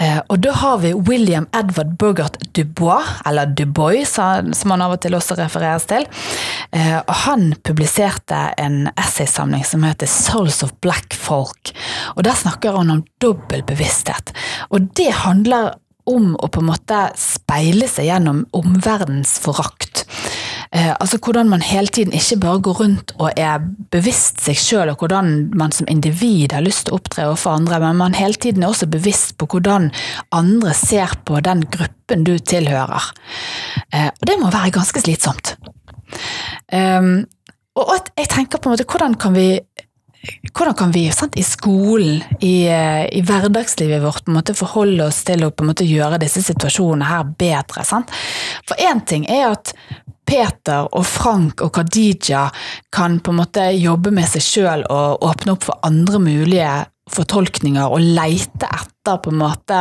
Eh, 0.00 0.20
og 0.32 0.40
da 0.40 0.54
har 0.56 0.78
vi 0.80 0.94
William 0.96 1.44
Edward 1.52 1.98
Bogart 2.00 2.38
Dubois, 2.56 3.10
eller 3.28 3.52
Dubois 3.52 4.14
som 4.16 4.72
han 4.72 4.84
av 4.86 4.94
og 4.96 5.02
til 5.04 5.18
også 5.18 5.36
refereres 5.36 5.84
til. 5.90 6.08
Eh, 6.72 6.96
og 6.96 7.12
han 7.26 7.50
publiserte 7.68 8.38
en 8.56 8.86
essaysamling 8.96 9.66
som 9.68 9.84
heter 9.84 10.08
Souls 10.08 10.62
of 10.64 10.72
Black 10.80 11.12
Folk. 11.12 11.74
Og 12.16 12.24
der 12.24 12.40
snakker 12.40 12.80
han 12.80 12.94
om 12.94 13.04
dobbel 13.20 13.60
bevissthet. 13.68 14.32
Og 14.72 14.88
det 14.96 15.12
handler 15.26 15.74
om 16.06 16.32
å 16.40 16.48
på 16.48 16.62
en 16.62 16.70
måte 16.70 17.02
speile 17.20 17.88
seg 17.90 18.08
gjennom 18.08 18.46
omverdens 18.56 19.36
forakt. 19.42 20.05
Eh, 20.72 20.92
altså 21.00 21.18
Hvordan 21.22 21.48
man 21.48 21.62
hele 21.62 21.86
tiden 21.86 22.12
ikke 22.12 22.38
bare 22.40 22.60
går 22.60 22.80
rundt 22.80 23.12
og 23.18 23.30
er 23.36 23.62
bevisst 23.90 24.40
seg 24.44 24.58
sjøl, 24.58 24.90
og 24.92 25.02
hvordan 25.02 25.50
man 25.54 25.72
som 25.72 25.88
individ 25.90 26.54
har 26.56 26.64
lyst 26.64 26.86
til 26.86 26.96
å 26.96 27.00
opptre 27.00 27.28
overfor 27.28 27.56
andre, 27.60 27.80
men 27.82 28.00
man 28.00 28.18
hele 28.18 28.34
tiden 28.34 28.62
er 28.62 28.72
også 28.72 28.90
bevisst 28.90 29.36
på 29.38 29.48
hvordan 29.52 29.90
andre 30.34 30.74
ser 30.74 31.16
på 31.24 31.40
den 31.40 31.64
gruppen 31.70 32.26
du 32.26 32.36
tilhører. 32.38 33.12
Eh, 33.92 34.10
og 34.10 34.28
det 34.28 34.38
må 34.40 34.50
være 34.50 34.74
ganske 34.78 35.02
slitsomt. 35.04 35.56
Eh, 36.72 37.02
og 37.76 37.96
jeg 38.16 38.30
tenker 38.32 38.58
på 38.58 38.70
en 38.70 38.76
måte, 38.76 38.88
hvordan 38.88 39.18
kan 39.20 39.36
vi 39.36 39.50
hvordan 40.56 40.74
kan 40.74 40.92
vi 40.92 41.04
sant, 41.12 41.36
i 41.38 41.42
skolen, 41.42 42.22
i, 42.40 42.66
i, 42.66 43.20
hverdagslivet 43.22 44.02
vårt, 44.02 44.24
på 44.24 44.32
en 44.32 44.38
måte 44.38 44.56
forholde 44.58 45.06
oss 45.06 45.22
til 45.26 45.44
å 45.46 45.52
på 45.54 45.64
en 45.64 45.70
måte 45.70 45.86
gjøre 45.86 46.20
disse 46.22 46.42
situasjonene 46.46 47.06
her 47.10 47.28
bedre? 47.38 47.84
Sant? 47.86 48.12
For 48.66 48.80
én 48.80 49.04
ting 49.06 49.26
er 49.30 49.52
at 49.52 49.74
Peter 50.26 50.88
og 50.90 51.06
Frank 51.06 51.62
og 51.64 51.72
Khadija 51.76 52.46
kan 52.94 53.20
på 53.20 53.32
en 53.32 53.40
måte 53.44 53.70
jobbe 53.76 54.12
med 54.14 54.28
seg 54.30 54.44
sjøl 54.44 54.84
og 54.90 55.24
åpne 55.26 55.56
opp 55.56 55.66
for 55.68 55.86
andre 55.86 56.20
mulige 56.22 56.74
fortolkninger 57.12 57.86
og 57.86 58.02
leite 58.02 58.66
etter 58.66 59.20
på 59.22 59.30
en 59.30 59.38
måte 59.38 59.80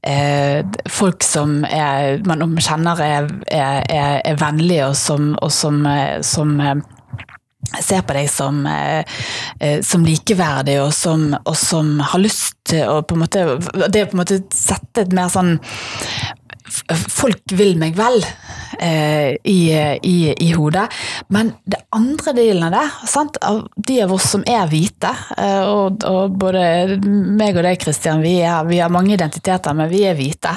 eh, 0.00 0.64
folk 0.88 1.24
som 1.26 1.60
er, 1.68 2.22
man 2.24 2.56
kjenner 2.56 3.02
er, 3.04 3.28
er, 3.52 3.82
er 4.24 4.38
vennlige 4.40 4.86
og 4.88 4.96
som, 4.96 5.34
og 5.44 5.52
som, 5.52 5.82
eh, 5.86 6.22
som 6.24 6.54
eh, 6.64 6.80
ser 7.84 8.00
på 8.08 8.16
deg 8.16 8.30
som, 8.32 8.62
eh, 8.64 9.04
som 9.84 10.06
likeverdig, 10.08 10.78
og 10.80 10.92
som, 10.96 11.28
og 11.42 11.56
som, 11.58 11.98
har 12.00 12.24
lyst 12.24 12.56
til 12.68 12.88
å 12.88 13.02
på 13.04 13.16
en 13.16 13.24
måte 13.26 13.44
Det 13.92 14.06
å 14.06 14.10
på 14.10 14.16
en 14.16 14.22
måte 14.22 14.40
sette 14.54 15.04
et 15.04 15.14
mer 15.16 15.28
sånn 15.32 15.58
Folk 16.68 17.54
vil 17.56 17.76
meg 17.80 17.96
vel 17.96 18.18
eh, 18.80 19.34
i, 19.48 19.58
i, 19.72 20.16
i, 20.32 20.50
hodet. 20.52 20.86
Men 21.32 21.54
det 21.64 21.80
andre 21.96 22.34
delen 22.36 22.68
av 22.68 22.76
det, 22.76 22.84
sant? 23.08 23.40
av 23.42 23.64
de 23.76 23.98
av 24.04 24.12
oss 24.14 24.28
som 24.34 24.44
er 24.48 24.68
hvite, 24.70 25.12
eh, 25.38 25.64
og, 25.64 26.04
og, 26.08 26.36
både 26.38 26.62
meg 27.00 27.56
og 27.56 27.64
deg, 27.64 27.80
Kristian, 27.82 28.22
vi, 28.24 28.38
vi, 28.68 28.80
har 28.82 28.92
mange 28.92 29.16
identiteter, 29.16 29.76
men 29.76 29.90
vi 29.92 30.04
er 30.08 30.16
hvite. 30.18 30.54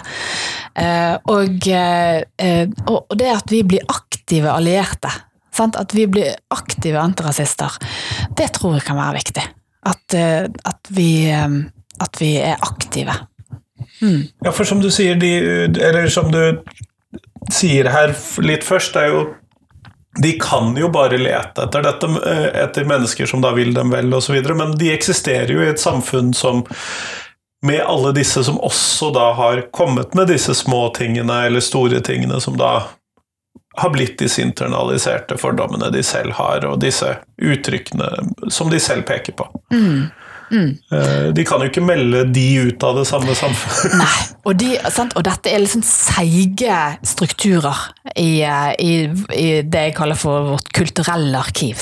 Eh, 0.75 1.15
og, 1.31 1.67
eh, 1.67 2.77
og, 2.87 3.17
det 3.17 3.33
at 3.33 3.51
vi 3.51 3.65
blir 3.67 3.87
aktive 3.91 4.51
allierte 4.51 5.11
Sant? 5.51 5.75
At 5.75 5.93
vi 5.93 6.07
blir 6.07 6.31
aktive 6.55 6.99
antirasister. 7.01 7.75
Det 8.37 8.49
tror 8.55 8.77
jeg 8.77 8.85
kan 8.87 8.99
være 8.99 9.19
viktig. 9.19 9.43
At, 9.91 10.15
eh, 10.15 10.47
at, 10.47 10.91
vi, 10.95 11.09
eh, 11.27 11.57
at 11.99 12.21
vi, 12.21 12.35
er 12.39 12.61
aktive. 12.63 13.15
Mm. 14.01 14.21
Ja, 14.45 14.51
for 14.51 14.67
som 14.67 14.81
du 14.81 14.89
sier, 14.91 15.15
de, 15.15 15.31
eller 15.81 16.07
som 16.09 16.31
du 16.33 16.41
sier 17.51 17.89
her 17.91 18.13
litt 18.41 18.65
først, 18.65 18.97
er 18.97 19.11
jo 19.11 19.23
de 20.21 20.31
kan 20.31 20.75
jo 20.77 20.89
bare 20.91 21.17
lete 21.17 21.63
etter 21.63 21.85
dette, 21.85 22.07
eh, 22.27 22.47
etter 22.63 22.85
mennesker 22.85 23.25
som 23.25 23.41
da 23.41 23.53
vil 23.55 23.73
dem 23.73 23.93
vel, 23.93 24.11
osv., 24.13 24.35
men 24.55 24.75
de 24.77 24.91
eksisterer 24.91 25.53
jo 25.53 25.63
i 25.63 25.69
et 25.71 25.79
samfunn 25.79 26.33
som 26.35 26.65
med 27.65 27.83
alle 27.85 28.11
disse 28.17 28.43
som 28.43 28.57
også 28.59 29.11
da 29.13 29.31
har 29.37 29.61
kommet 29.71 30.15
med 30.17 30.27
disse 30.27 30.55
små 30.57 30.89
tingene 30.97 31.45
eller 31.45 31.63
store 31.63 32.01
tingene 32.01 32.41
som 32.41 32.57
da 32.57 32.87
har 33.77 33.89
blitt 33.93 34.17
disse 34.19 34.41
internaliserte 34.41 35.37
fordommene 35.39 35.91
de 35.93 36.01
selv 36.03 36.33
har, 36.35 36.65
og 36.67 36.81
disse 36.81 37.13
uttrykkene 37.37 38.09
som 38.51 38.69
de 38.69 38.79
selv 38.83 39.05
peker 39.07 39.37
på. 39.37 39.47
Mm. 39.71 40.09
Mm. 40.51 41.33
De 41.35 41.45
kan 41.47 41.63
jo 41.63 41.71
ikke 41.71 41.83
melde 41.85 42.25
de 42.35 42.45
ut 42.67 42.83
av 42.83 42.99
det 42.99 43.07
samme 43.07 43.35
samfunnet. 43.37 43.97
Nei, 44.01 44.19
og, 44.41 44.55
de, 44.57 44.71
og, 44.81 45.21
dette 45.25 45.51
er 45.51 45.61
liksom 45.61 45.83
seige 45.85 46.77
strukturer 47.05 47.77
i, 48.17 48.41
i, 48.41 48.93
i, 49.37 49.45
det 49.61 49.83
jeg 49.85 49.95
kaller 49.97 50.17
for 50.17 50.47
vårt 50.55 50.71
kulturelle 50.73 51.37
arkiv. 51.37 51.77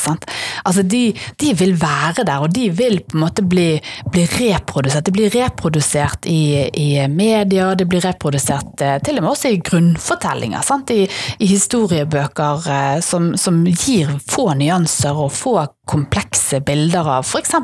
Altså 0.68 0.84
de, 0.84 1.14
de, 1.40 1.54
vil 1.60 1.74
være 1.80 2.26
der, 2.28 2.44
og 2.44 2.52
de 2.56 2.68
vil 2.76 3.00
på 3.06 3.18
en 3.18 3.24
måte 3.24 3.46
bli, 3.48 3.70
bli 4.12 4.26
reprodusert. 4.34 5.08
De 5.08 5.16
blir 5.16 5.32
reprodusert 5.34 6.28
i, 6.30 6.68
i 6.68 6.90
media, 7.08 7.72
det 7.80 7.88
blir 7.90 8.04
reprodusert 8.04 8.84
eh, 8.84 8.98
til 9.06 9.20
og 9.20 9.26
med 9.26 9.32
også 9.34 9.54
i 9.54 9.62
grunnfortellinger. 9.64 10.68
I, 10.94 11.08
I, 11.40 11.50
historiebøker 11.50 12.70
eh, 12.76 13.00
som, 13.06 13.32
som 13.40 13.64
gir 13.70 14.12
få 14.30 14.52
nyanser 14.60 15.16
og 15.16 15.32
få 15.36 15.56
komplekse 15.90 16.60
bilder 16.66 17.08
av 17.18 17.26
f.eks. 17.26 17.56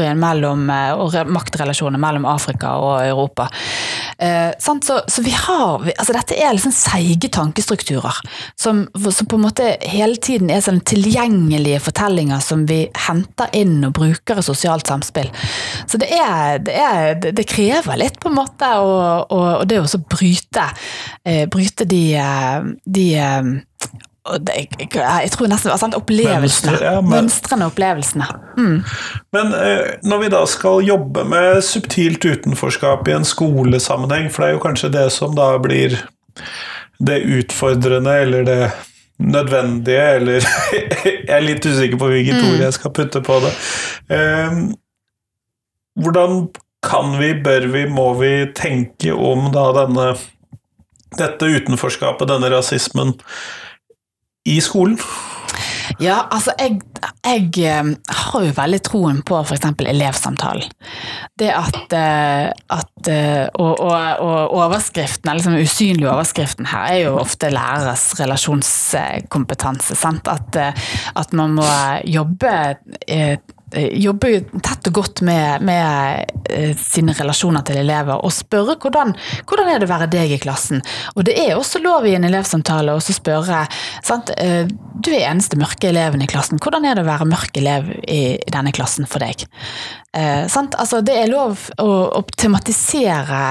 historien 0.00 0.18
mellom, 0.18 0.68
eh, 0.70 0.92
og 0.96 1.14
maktrelasjoner 1.28 2.00
mellom 2.00 2.24
Afrika 2.24 2.76
og 2.80 3.04
Europa. 3.04 3.48
Eh, 4.18 4.52
så, 4.58 5.00
så, 5.06 5.22
vi 5.22 5.30
har, 5.30 5.84
altså 5.98 6.12
Dette 6.12 6.36
er 6.36 6.54
liksom 6.54 6.72
seige 6.72 7.28
tankestrukturer 7.28 8.16
som, 8.56 8.86
som, 8.94 9.26
på 9.26 9.36
en 9.36 9.44
måte 9.44 9.76
hele 9.82 10.16
tiden 10.16 10.50
er 10.50 10.60
sånn 10.64 10.80
tilgjengelige 10.80 11.80
fortellinger 11.80 12.40
som 12.40 12.66
vi 12.68 12.86
henter 13.06 13.50
inn 13.56 13.80
og 13.84 13.94
bruker 13.96 14.40
i 14.40 14.44
sosialt 14.44 14.88
samspill. 14.88 15.30
Så 15.86 16.00
det, 16.00 16.10
er, 16.16 16.60
det, 16.64 16.76
er, 16.76 17.32
det 17.32 17.48
krever 17.48 18.00
litt, 18.00 18.20
på 18.20 18.30
en 18.30 18.38
måte, 18.40 18.70
og, 18.80 19.32
og, 19.32 19.48
og 19.62 19.66
det 19.68 19.80
å 19.80 20.04
bryte, 20.10 20.68
eh, 21.24 21.46
bryte 21.50 21.88
de, 21.88 22.04
eh, 22.20 22.70
de 22.84 23.08
jeg, 24.20 24.66
jeg, 24.78 24.88
jeg, 24.92 25.30
tror 25.32 25.48
nesten 25.48 25.72
sant, 25.80 25.96
opplevelsene. 25.96 26.74
Mønstre, 26.74 26.90
ja, 26.92 27.00
men, 27.00 27.10
Mønstrene 27.14 27.66
og 27.66 27.72
opplevelsene. 27.72 28.26
Mm. 28.58 28.76
Men 29.36 29.54
eh, 29.56 29.86
når 30.06 30.22
vi 30.24 30.30
da 30.34 30.42
skal 30.50 30.84
jobbe 30.84 31.24
med 31.28 31.62
subtilt 31.64 32.26
utenforskap 32.26 33.08
i 33.08 33.16
en 33.16 33.26
skolesammenheng, 33.26 34.28
for 34.32 34.44
det 34.44 34.50
er 34.50 34.58
jo 34.58 34.62
kanskje 34.66 34.92
det 34.96 35.06
som 35.16 35.32
da 35.38 35.54
blir 35.62 35.96
det 37.00 37.20
utfordrende 37.38 38.16
eller 38.26 38.44
det 38.48 38.60
nødvendige, 39.20 40.04
eller 40.20 40.44
Jeg 41.04 41.36
er 41.36 41.44
litt 41.44 41.64
usikker 41.64 42.00
på 42.00 42.10
hvilket 42.10 42.40
mm. 42.40 42.50
ord 42.50 42.64
jeg 42.66 42.76
skal 42.76 42.92
putte 42.96 43.22
på 43.24 43.38
det. 43.44 43.54
Eh, 44.16 44.60
hvordan 46.00 46.44
kan 46.84 47.16
vi, 47.20 47.32
bør 47.44 47.66
vi, 47.72 47.86
må 47.88 48.12
vi 48.20 48.34
tenke 48.56 49.16
om 49.16 49.48
da 49.54 49.66
denne 49.82 50.12
dette 51.18 51.48
utenforskapet, 51.56 52.28
denne 52.30 52.52
rasismen, 52.52 53.16
i 54.48 54.60
skolen? 54.64 54.98
Ja, 56.00 56.22
altså 56.32 56.52
jeg, 56.56 56.78
jeg, 57.26 57.48
eh, 57.66 57.88
har 58.08 58.44
jo 58.44 58.52
veldig 58.56 58.78
troen 58.86 59.18
på 59.26 59.40
f.eks. 59.42 59.66
elevsamtalen. 59.90 60.70
Det 61.38 61.50
at, 61.52 61.94
eh, 61.96 62.46
at 62.76 63.10
eh, 63.10 63.48
og, 63.52 63.82
og, 63.84 64.22
og, 64.24 64.54
overskriften, 64.62 65.32
liksom 65.36 65.58
usynlig 65.60 66.08
overskriften 66.08 66.70
her, 66.70 66.94
er 66.94 67.02
jo 67.02 67.18
ofte 67.20 67.50
læreres 67.52 68.06
relasjonskompetanse. 68.20 69.98
Sant? 69.98 70.30
At, 70.30 70.60
at 71.20 71.36
man 71.36 71.58
må 71.58 71.68
jobbe 72.08 72.54
Eh, 73.72 73.98
jobber 74.02 74.40
tett 74.62 74.88
og 74.90 74.96
godt 74.98 75.20
med, 75.22 75.62
med, 75.62 76.30
eh, 76.50 76.72
sine 76.76 77.14
relasjoner 77.14 77.62
til 77.66 77.78
elever 77.78 78.18
og 78.18 78.32
spørre 78.34 78.74
hvordan, 78.82 79.14
hvordan, 79.46 79.70
er 79.70 79.78
det 79.78 79.86
å 79.86 79.92
være 79.92 80.10
deg 80.10 80.34
i 80.34 80.40
klassen. 80.42 80.82
Og 81.14 81.24
det 81.28 81.36
er 81.38 81.54
også 81.54 81.82
lov 81.84 82.08
i 82.08 82.16
en 82.18 82.26
elevsamtale 82.26 82.96
å 82.96 83.02
spørre 83.04 83.62
sant? 84.02 84.32
Eh, 84.38 84.66
du 85.00 85.12
er 85.14 85.30
eneste 85.30 85.58
mørke 85.60 85.88
eleven 85.88 86.22
i 86.22 86.28
klassen, 86.30 86.58
hvordan 86.58 86.84
er 86.84 86.98
det 86.98 87.06
å 87.06 87.10
være 87.10 87.28
mørk 87.30 87.60
elev 87.62 87.92
i, 88.04 88.38
denne 88.50 88.74
klassen 88.74 89.06
for 89.06 89.22
deg? 89.22 89.46
Eh, 90.16 90.46
altså, 90.50 91.00
det 91.06 91.14
er 91.20 91.30
lov 91.30 91.70
å, 91.78 91.90
å 92.18 92.24
tematisere, 92.34 93.44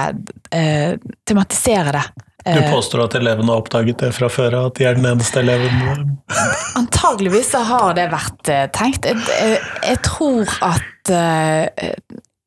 eh, 0.52 0.98
tematisere 1.24 1.96
det 1.96 2.08
Du 2.44 2.60
påstår 2.72 3.04
at 3.04 3.14
elevene 3.18 3.52
har 3.52 3.60
oppdaget 3.60 4.00
det 4.00 4.12
fra 4.16 4.30
før 4.32 4.56
av, 4.56 4.70
at 4.70 4.78
de 4.78 4.86
er 4.88 4.96
den 4.96 5.08
eneste 5.10 5.42
eleven? 5.42 6.16
Antageligvis 6.80 7.52
så 7.52 7.62
har 7.68 7.92
det 7.98 8.08
vært 8.12 8.52
eh, 8.52 8.64
tenkt. 8.74 9.08
Jeg, 9.08 9.20
jeg, 9.28 9.60
jeg 9.84 10.00
tror 10.06 10.54
at 10.64 11.12
eh, 11.14 11.92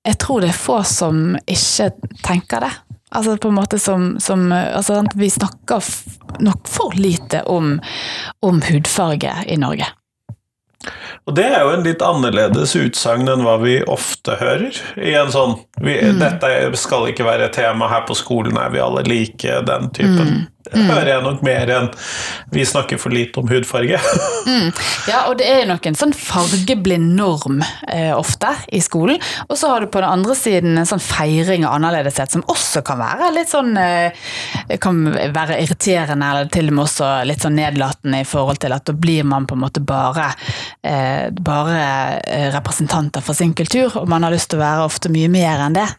Jeg 0.04 0.18
tror 0.20 0.42
det 0.44 0.50
er 0.52 0.58
få 0.58 0.82
som 0.88 1.38
ikke 1.48 1.94
tenker 2.26 2.66
det. 2.66 2.74
Altså 3.14 3.38
på 3.38 3.52
en 3.52 3.60
måte 3.60 3.78
som, 3.80 4.16
som 4.20 4.50
altså, 4.52 5.04
Vi 5.16 5.30
snakker 5.30 5.86
nok 6.44 6.68
for 6.68 6.98
lite 6.98 7.44
om, 7.46 7.78
om 8.42 8.62
hudfarge 8.66 9.36
i 9.48 9.58
Norge. 9.62 9.88
Og 11.28 11.36
det 11.38 11.46
er 11.46 11.62
jo 11.64 11.74
en 11.74 11.86
litt 11.86 12.02
annerledes 12.04 12.76
utsagn 12.76 13.30
enn 13.32 13.46
hva 13.46 13.58
vi 13.62 13.78
ofte 13.88 14.36
hører. 14.40 14.80
I 15.00 15.14
en 15.20 15.32
sånn 15.32 15.58
vi, 15.80 15.96
Mm. 16.04 16.20
'Dette 16.20 16.78
skal 16.78 17.08
ikke 17.08 17.26
være 17.26 17.46
et 17.46 17.54
tema 17.54 17.88
her 17.88 18.04
på 18.08 18.16
skolen, 18.16 18.58
er 18.58 18.70
vi 18.70 18.80
alle 18.84 19.04
like?' 19.08 19.62
Den 19.66 19.90
typen. 19.90 20.28
Mm. 20.28 20.48
Det 20.64 20.80
hører 20.88 21.10
jeg 21.10 21.24
nok 21.26 21.42
mer 21.44 21.70
enn 21.76 21.90
'vi 22.54 22.64
snakker 22.66 23.00
for 23.02 23.12
lite 23.12 23.40
om 23.42 23.50
hudfarge'. 23.50 24.00
Ja, 25.08 25.26
og 25.28 25.38
det 25.40 25.48
er 25.48 25.66
nok 25.68 25.86
en 25.88 25.98
sånn 25.98 26.14
fargeblind 26.16 27.16
norm 27.18 27.62
eh, 27.92 28.14
ofte 28.16 28.54
i 28.72 28.80
skolen. 28.84 29.20
Og 29.50 29.58
så 29.60 29.68
har 29.72 29.84
du 29.84 29.88
på 29.92 30.00
den 30.00 30.10
andre 30.10 30.36
siden 30.36 30.78
en 30.78 30.88
sånn 30.88 31.04
feiring 31.04 31.66
av 31.68 31.76
annerledeshet 31.76 32.32
som 32.32 32.44
også 32.52 32.84
kan 32.88 33.02
være 33.02 33.32
litt 33.36 33.52
sånn 33.52 33.76
eh, 33.78 34.16
Kan 34.84 35.04
være 35.12 35.60
irriterende, 35.62 36.28
eller 36.30 36.52
til 36.52 36.70
og 36.70 36.78
med 36.78 36.84
også 36.86 37.10
litt 37.28 37.44
sånn 37.44 37.58
nedlatende 37.60 38.22
i 38.24 38.28
forhold 38.28 38.62
til 38.64 38.76
at 38.76 38.86
da 38.88 38.96
blir 38.96 39.28
man 39.28 39.48
på 39.50 39.58
en 39.58 39.64
måte 39.64 39.84
bare 39.84 40.30
eh, 40.84 41.28
bare 41.36 41.80
eh, 42.24 42.48
representanter 42.56 43.24
for 43.26 43.38
sin 43.38 43.54
kultur, 43.58 43.92
og 44.00 44.08
man 44.10 44.24
har 44.24 44.34
lyst 44.34 44.52
til 44.52 44.62
å 44.62 44.64
være 44.64 44.88
ofte 44.88 45.12
mye 45.14 45.32
mer 45.32 45.66
enn 45.66 45.76
det. 45.78 45.90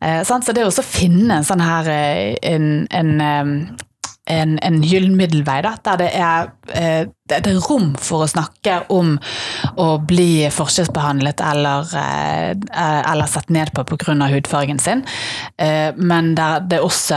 Eh, 0.00 0.22
sant? 0.26 0.46
Så 0.46 0.54
det 0.54 0.64
å 0.64 0.70
også 0.70 0.86
finne 0.86 1.40
en 1.40 1.46
sånn 1.48 1.64
her 1.64 1.90
eh, 1.90 2.36
en, 2.54 2.86
en 2.94 3.18
en, 4.30 4.56
en 4.64 4.80
gyllen 4.82 5.16
middelvei, 5.18 5.58
da, 5.64 5.74
der 5.84 6.00
det 6.00 6.08
er, 6.16 6.48
eh, 6.72 7.04
det 7.28 7.40
er 7.44 7.60
rom 7.66 7.92
for 8.00 8.24
å 8.24 8.30
snakke 8.30 8.78
om 8.92 9.14
å 9.80 9.88
bli 10.00 10.46
forskjellsbehandlet 10.52 11.42
eller, 11.44 11.92
eh, 12.00 12.50
eh, 12.56 13.00
eller 13.12 13.28
sett 13.28 13.52
ned 13.52 13.72
på 13.76 13.84
pga. 13.84 14.16
hudfargen 14.32 14.78
sin, 14.78 15.04
eh, 15.58 15.92
men 15.96 16.34
der 16.34 16.60
det 16.60 16.80
også 16.80 17.16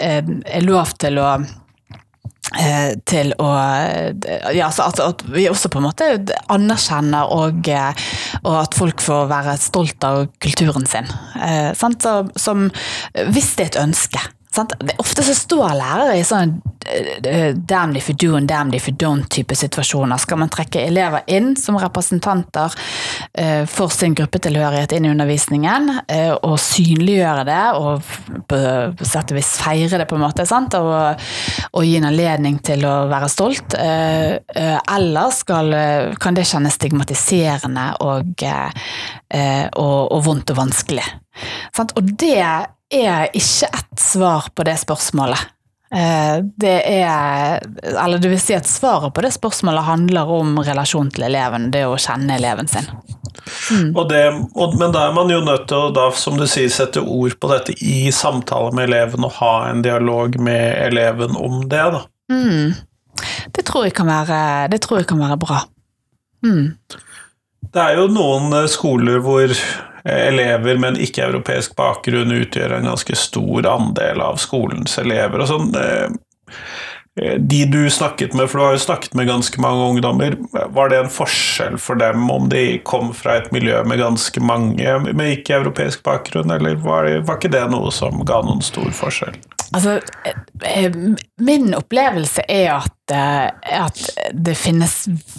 eh, 0.00 0.22
er 0.44 0.66
lov 0.66 0.94
til 0.98 1.18
å 1.18 1.30
eh, 2.58 2.98
til 3.06 3.32
å 3.38 3.48
ja, 4.52 4.66
altså 4.66 5.06
at, 5.06 5.22
vi 5.30 5.48
også 5.48 5.70
på 5.70 5.78
en 5.78 5.86
måte 5.86 6.10
anerkjenner 6.50 7.30
og, 7.30 7.68
eh, 7.68 7.94
og 8.42 8.60
at 8.64 8.74
folk 8.74 9.00
får 9.00 9.30
være 9.30 9.56
stolt 9.62 10.04
av 10.04 10.26
kulturen 10.42 10.86
sin. 10.86 11.06
Eh, 11.38 11.72
sant? 11.78 12.02
Så, 12.02 12.26
som, 12.36 12.70
hvis 13.30 13.54
det 13.54 13.68
er 13.68 13.74
et 13.76 13.84
ønske. 13.86 14.28
Sant? 14.54 14.74
Ofte 15.00 15.24
så 15.24 15.34
står 15.36 15.78
lærere 15.78 16.18
i 16.20 16.26
sånn 16.26 16.58
damn 17.54 17.96
if 17.96 18.08
you 18.08 18.14
do 18.14 18.36
and 18.36 18.48
damn 18.48 18.74
if 18.74 18.88
you 18.88 18.94
don't-type 18.94 19.54
situasjoner. 19.56 20.16
Skal 20.16 20.38
man 20.38 20.50
trekke 20.52 20.82
elever 20.86 21.22
inn 21.26 21.54
som 21.56 21.78
representanter 21.78 22.74
eh, 23.38 23.64
for 23.70 23.92
sin 23.94 24.16
gruppetilhørighet 24.18 24.92
inn 24.96 25.06
i 25.06 25.12
undervisningen, 25.12 25.90
eh, 26.08 26.32
og 26.34 26.58
synliggjøre 26.60 27.46
det, 27.48 27.62
og 27.78 28.02
på, 28.48 28.60
feire 28.98 30.00
det, 30.00 30.08
på 30.10 30.18
en 30.18 30.24
måte, 30.24 30.46
sant? 30.48 30.74
Og, 30.74 31.24
og 31.72 31.86
gi 31.86 31.96
en 32.00 32.10
anledning 32.10 32.58
til 32.64 32.84
å 32.88 32.96
være 33.12 33.30
stolt. 33.32 33.78
Eh, 33.78 34.36
eh, 34.56 34.78
eller 34.96 35.32
skal, 35.34 35.72
eh, 35.78 36.12
kan 36.20 36.36
det 36.38 36.48
kjennes 36.50 36.78
stigmatiserende 36.80 37.88
og, 38.04 38.34
eh, 38.42 38.86
eh, 39.30 39.66
og, 39.72 40.12
og 40.12 40.22
vondt 40.26 40.54
og 40.54 40.62
vanskelig. 40.64 41.06
Sant? 41.72 41.94
Og 41.96 42.14
det 42.20 42.42
er 42.94 43.32
ikke 43.32 43.68
ett 43.72 44.00
svar 44.00 44.48
på 44.54 44.64
det 44.68 44.76
spørsmålet. 44.82 45.48
Eh, 45.94 46.38
Det 46.56 46.82
er 46.88 47.60
Eller 48.04 48.18
det 48.18 48.30
vil 48.30 48.40
si 48.40 48.54
at 48.56 48.66
svaret 48.66 49.12
på 49.12 49.22
det 49.22 49.32
spørsmålet 49.34 49.84
handler 49.84 50.30
om 50.30 50.56
relasjon 50.58 51.10
til 51.12 51.26
eleven, 51.28 51.70
det 51.70 51.84
å 51.86 51.98
kjenne 52.00 52.36
eleven 52.38 52.68
sin. 52.68 52.88
Og 53.96 54.08
det, 54.08 54.22
og, 54.54 54.78
men 54.78 54.92
da 54.94 55.08
er 55.08 55.14
man 55.16 55.30
jo 55.32 55.40
nødt 55.44 55.66
til 55.68 55.76
å 55.88 55.90
da, 55.94 56.10
som 56.16 56.36
du 56.38 56.46
sier, 56.46 56.70
sette 56.70 57.00
ord 57.00 57.36
på 57.40 57.50
dette 57.50 57.74
i 57.82 58.12
samtale 58.14 58.72
med 58.76 58.88
eleven 58.90 59.24
og 59.26 59.36
ha 59.40 59.52
en 59.70 59.82
dialog 59.82 60.38
med 60.40 60.76
eleven 60.86 61.36
om 61.36 61.62
det. 61.68 61.84
da. 61.96 62.02
Mm. 62.32 62.74
Det 63.52 63.64
tror 63.66 63.84
jeg 63.86 63.94
kan 63.96 64.08
være, 64.08 64.68
det 64.72 64.80
tror 64.84 65.02
jeg 65.02 65.08
kan 65.10 65.20
være 65.20 65.38
bra. 65.40 65.62
Mm. 66.46 66.74
Det 67.72 67.82
er 67.82 67.98
jo 68.00 68.08
noen 68.12 68.54
skoler 68.68 69.20
hvor 69.24 69.52
elever 70.04 70.78
med 70.78 70.94
en 70.94 71.02
ikke-europeisk 71.04 71.76
bakgrunn 71.78 72.34
utgjør 72.34 72.78
en 72.78 72.90
ganske 72.90 73.16
stor 73.16 73.66
andel 73.70 74.20
av 74.20 74.40
skolens 74.42 74.98
elever. 74.98 75.40
og 75.40 75.48
sånn. 75.48 75.74
eh, 75.78 77.38
De 77.38 77.64
du 77.68 77.90
snakket 77.90 78.32
med, 78.34 78.48
for 78.48 78.58
du 78.58 78.64
har 78.64 78.72
jo 78.72 78.78
snakket 78.78 79.14
med 79.14 79.26
ganske 79.28 79.60
mange 79.60 79.84
ungdommer, 79.84 80.36
var 80.72 80.88
det 80.88 80.98
en 80.98 81.10
forskjell 81.12 81.76
for 81.78 81.94
dem 82.00 82.30
om 82.30 82.48
de 82.48 82.78
kom 82.88 83.12
fra 83.12 83.36
et 83.36 83.50
miljø 83.52 83.82
med 83.84 84.00
ganske 84.00 84.40
mange 84.40 84.98
med 85.12 85.34
ikke-europeisk 85.36 86.02
bakgrunn, 86.02 86.50
eller 86.50 86.74
var, 86.80 87.04
det, 87.04 87.26
var 87.28 87.36
ikke 87.36 87.52
det 87.52 87.66
noe 87.70 87.92
som 87.92 88.24
ga 88.24 88.40
noen 88.40 88.64
stor 88.64 88.88
forskjell? 88.96 89.36
Altså, 89.76 90.00
eh, 90.64 90.92
min 91.40 91.74
opplevelse 91.74 92.42
er 92.48 92.78
at, 92.78 92.96
eh, 93.01 93.01
at 93.12 93.98
det 94.32 94.54
finnes 94.58 94.94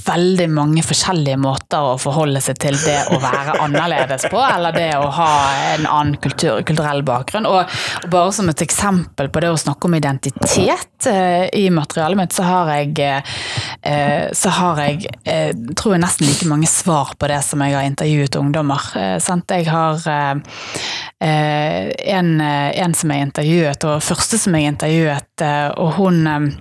veldig 0.06 0.48
mange 0.54 0.84
forskjellige 0.86 1.40
måter 1.42 1.94
å 1.94 1.98
forholde 2.02 2.42
seg 2.44 2.60
til 2.62 2.78
det 2.84 3.00
å 3.14 3.20
være 3.24 3.58
annerledes 3.64 4.28
på, 4.32 4.40
eller 4.42 4.76
det 4.76 4.90
å 4.98 5.10
ha 5.18 5.32
en 5.74 5.88
annen 5.88 6.18
kultur, 6.24 6.62
kulturell 6.68 7.04
bakgrunn. 7.08 7.48
Og, 7.50 7.70
bare 8.12 8.34
som 8.36 8.50
et 8.52 8.64
eksempel 8.66 9.30
på 9.34 9.44
det 9.44 9.52
å 9.54 9.60
snakke 9.60 9.88
om 9.88 9.98
identitet 9.98 11.08
eh, 11.10 11.46
i 11.54 11.70
materialet 11.74 12.20
mitt, 12.20 12.36
så 12.36 12.46
har 12.48 12.72
jeg, 12.74 12.94
eh, 13.82 14.26
så 14.34 14.54
har 14.58 14.82
jeg 14.84 15.08
eh, 15.24 15.52
tror 15.78 15.96
jeg 15.96 16.04
nesten 16.04 16.30
like 16.30 16.50
mange 16.50 16.70
svar 16.70 17.16
på 17.20 17.30
det 17.32 17.42
som 17.46 17.64
jeg 17.64 17.78
har 17.78 17.88
intervjuet 17.88 18.40
ungdommer. 18.40 18.92
Sant? 19.24 19.52
Jeg 19.54 19.68
har 19.70 20.04
en, 21.24 22.30
en 22.42 22.96
som 22.98 23.14
jeg 23.14 23.28
intervjuet, 23.28 23.88
og 23.88 24.04
første 24.04 24.40
som 24.40 24.56
jeg 24.58 24.74
intervjuet, 24.74 25.46
og 25.80 25.98
hun 26.00 26.56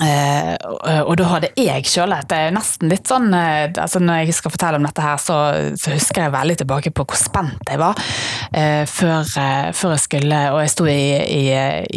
Eh, 0.00 0.54
og 1.04 1.18
da 1.20 1.26
hadde 1.34 1.50
jeg 1.60 1.84
sjøl 1.84 2.14
er 2.16 2.54
nesten 2.54 2.88
litt 2.88 3.10
sånn 3.10 3.26
eh, 3.36 3.68
altså 3.76 4.00
Når 4.00 4.22
jeg 4.22 4.36
skal 4.38 4.54
fortelle 4.54 4.78
om 4.80 4.86
dette 4.86 5.04
her, 5.04 5.18
så, 5.20 5.36
så 5.76 5.92
husker 5.92 6.24
jeg 6.24 6.32
veldig 6.32 6.56
tilbake 6.62 6.92
på 6.96 7.04
hvor 7.04 7.20
spent 7.20 7.68
jeg 7.68 7.76
var 7.76 8.00
eh, 8.56 8.88
før, 8.88 9.28
før, 9.76 9.92
jeg 9.92 10.04
skulle 10.06 10.38
Og 10.54 10.62
jeg 10.62 10.72
sto 10.72 10.86
i, 10.88 11.04
i, 11.20 11.42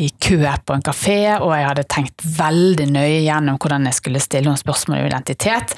i 0.03 0.09
kø 0.19 0.41
på 0.67 0.75
en 0.75 0.83
kafé, 0.83 1.17
og 1.39 1.53
jeg 1.55 1.67
hadde 1.69 1.85
tenkt 1.89 2.25
veldig 2.35 2.89
nøye 2.91 3.21
gjennom 3.23 3.57
hvordan 3.61 3.87
jeg 3.87 3.97
skulle 3.97 4.21
stille 4.21 4.49
noen 4.49 4.59
spørsmål 4.59 4.99
om 4.99 5.07
identitet. 5.07 5.73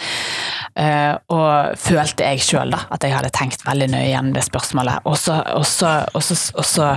Og 1.34 1.78
følte 1.80 2.26
jeg 2.26 2.44
sjøl 2.44 2.74
at 2.76 3.06
jeg 3.06 3.14
hadde 3.14 3.32
tenkt 3.36 3.64
veldig 3.68 3.90
nøye 3.94 4.10
gjennom 4.10 4.34
det 4.36 4.44
spørsmålet. 4.48 5.06
Og 5.08 5.16
så, 5.22 5.38
og 5.54 5.66
så, 5.70 5.94
og 6.12 6.26
så, 6.26 6.90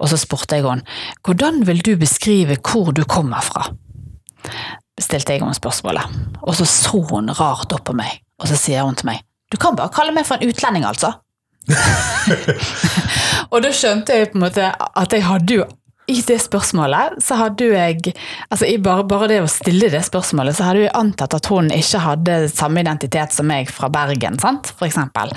og 0.00 0.10
så 0.10 0.20
spurte 0.20 0.58
jeg 0.58 0.66
henne 0.66 0.84
hvordan 1.24 1.62
vil 1.68 1.84
du 1.86 1.94
beskrive 2.00 2.58
hvor 2.60 2.92
du 2.96 3.04
kommer 3.08 3.44
fra? 3.44 3.70
Stilte 5.00 5.34
jeg 5.34 5.42
henne 5.42 5.56
spørsmålet. 5.56 6.18
Og 6.42 6.56
så 6.58 6.66
så 6.68 7.02
hun 7.10 7.32
rart 7.34 7.72
opp 7.74 7.86
på 7.88 7.96
meg, 7.98 8.20
og 8.40 8.50
så 8.50 8.58
sier 8.58 8.86
hun 8.86 8.98
til 8.98 9.12
meg 9.12 9.22
Du 9.52 9.58
kan 9.60 9.76
bare 9.76 9.92
kalle 9.94 10.14
meg 10.14 10.26
for 10.26 10.40
en 10.40 10.50
utlending, 10.50 10.84
altså. 10.88 11.12
og 13.52 13.62
da 13.64 13.70
skjønte 13.72 14.16
jeg 14.18 14.32
på 14.32 14.36
en 14.36 14.44
måte 14.44 14.66
at 14.74 15.14
jeg 15.14 15.24
hadde 15.24 15.58
jo 15.62 15.66
i 16.10 16.18
det 16.26 16.36
spørsmålet 16.42 17.16
så 17.24 17.36
hadde 17.38 17.70
jeg 17.70 18.12
altså 18.52 18.68
bare, 18.84 19.06
bare 19.08 19.28
det 19.30 19.38
å 19.40 19.48
stille 19.48 19.88
det 19.92 20.02
spørsmålet, 20.04 20.56
så 20.56 20.66
hadde 20.68 20.82
jeg 20.82 20.92
antatt 20.98 21.36
at 21.38 21.48
hun 21.48 21.70
ikke 21.72 22.02
hadde 22.04 22.36
samme 22.52 22.82
identitet 22.84 23.32
som 23.32 23.48
meg 23.48 23.70
fra 23.72 23.88
Bergen, 23.92 24.36
sant? 24.42 24.68
for 24.76 24.88
eksempel. 24.88 25.32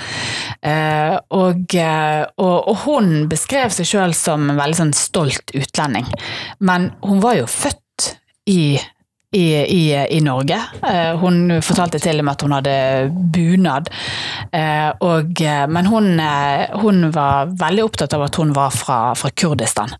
Eh, 0.60 1.16
og, 1.32 1.76
og, 1.78 2.58
og, 2.58 2.74
hun 2.84 3.28
beskrev 3.32 3.72
seg 3.72 3.88
sjøl 3.88 4.14
som 4.16 4.44
en 4.50 4.60
veldig 4.60 4.80
sånn 4.82 4.94
stolt 4.96 5.56
utlending, 5.56 6.08
men 6.60 6.90
hun 7.06 7.24
var 7.24 7.40
jo 7.40 7.48
født 7.48 8.12
i 8.52 8.76
i, 9.36 9.46
i, 9.60 10.06
i, 10.10 10.20
Norge. 10.24 10.56
Hun 11.20 11.58
fortalte 11.62 12.00
til 12.00 12.20
og 12.20 12.24
med 12.24 12.32
at 12.32 12.44
hun 12.46 12.54
hadde 12.56 12.76
bunad. 13.34 13.90
Og, 15.04 15.42
men 15.74 15.90
hun, 15.90 16.08
hun, 16.80 17.02
var 17.12 17.52
veldig 17.60 17.84
opptatt 17.84 18.16
av 18.16 18.24
at 18.28 18.38
hun 18.40 18.54
var 18.56 18.72
fra, 18.72 18.98
fra 19.18 19.30
Kurdistan. 19.36 19.92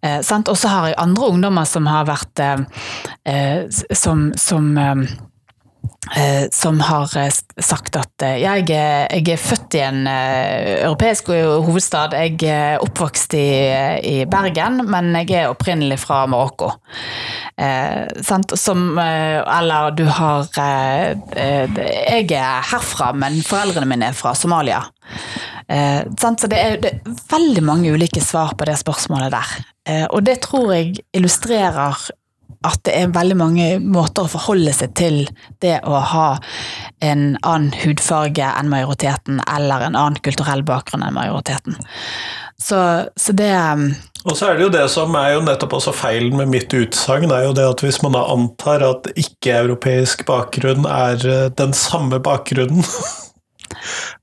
Og 0.00 0.56
så 0.56 0.72
har 0.72 0.88
jeg 0.88 1.00
andre 1.04 1.28
ungdommer 1.34 1.68
som 1.68 1.90
har 1.92 2.08
vært 2.08 2.44
som, 3.92 4.30
som 4.40 4.72
som 6.52 6.78
har 6.84 7.08
sagt 7.64 7.96
at 7.96 8.24
jeg, 8.38 8.66
jeg 8.68 9.28
er 9.32 9.40
født 9.40 9.76
i 9.78 9.80
en 9.82 10.02
europeisk 10.06 11.30
hovedstad. 11.32 12.12
Jeg 12.18 12.36
er 12.52 12.82
oppvokst 12.84 13.34
i, 13.38 13.48
i 14.04 14.14
Bergen, 14.30 14.82
men 14.90 15.14
jeg 15.16 15.32
er 15.40 15.52
opprinnelig 15.52 15.98
fra 16.04 16.24
Marokko. 16.30 16.74
Eh, 17.56 18.04
Som, 18.54 18.98
eller 18.98 19.90
du 19.96 20.04
har 20.04 20.46
Jeg 20.54 22.30
er 22.36 22.68
herfra, 22.70 23.12
men 23.16 23.40
foreldrene 23.42 23.88
mine 23.88 24.12
er 24.12 24.18
fra 24.18 24.34
Somalia. 24.38 24.82
Eh, 25.68 26.02
så 26.20 26.48
det 26.50 26.58
er, 26.58 26.76
det 26.80 26.90
er, 26.92 27.14
veldig 27.30 27.62
mange 27.64 27.92
ulike 27.92 28.20
svar 28.20 28.54
på 28.58 28.66
det 28.68 28.76
spørsmålet 28.80 29.32
der. 29.32 29.54
Eh, 29.88 30.04
og 30.10 30.24
det 30.26 30.40
tror 30.44 30.74
jeg 30.74 30.98
illustrerer 31.16 31.96
at 32.64 32.80
det 32.88 32.94
er 32.96 33.12
veldig 33.12 33.36
mange 33.36 33.66
måter 33.82 34.24
å 34.24 34.32
forholde 34.32 34.72
seg 34.72 34.94
til 34.96 35.18
det 35.64 35.78
å 35.84 36.00
ha 36.14 36.28
en 37.04 37.34
annen 37.42 37.74
hudfarge 37.82 38.46
enn 38.46 38.72
majoriteten, 38.72 39.42
eller 39.44 39.84
en 39.84 39.98
annen 39.98 40.20
kulturell 40.24 40.64
bakgrunn 40.66 41.04
enn 41.04 41.16
majoriteten. 41.16 41.76
Så, 42.60 42.80
så 43.20 43.36
det 43.36 43.52
og 44.24 44.38
så 44.38 44.48
er 44.48 44.56
det 44.56 44.64
jo 44.64 44.72
det 44.72 44.84
som 44.88 45.12
er 45.20 45.34
jo 45.34 45.42
nettopp 45.44 45.74
også 45.76 45.92
feilen 45.92 46.38
med 46.38 46.48
mitt 46.48 46.72
utsagn, 46.72 47.28
er 47.28 47.44
jo 47.44 47.56
det 47.56 47.66
at 47.68 47.82
hvis 47.84 48.00
man 48.00 48.16
da 48.16 48.22
antar 48.32 48.80
at 48.86 49.10
ikke-europeisk 49.20 50.24
bakgrunn 50.28 50.88
er 50.88 51.20
eh, 51.28 51.50
den 51.60 51.76
samme 51.76 52.22
bakgrunnen 52.24 52.86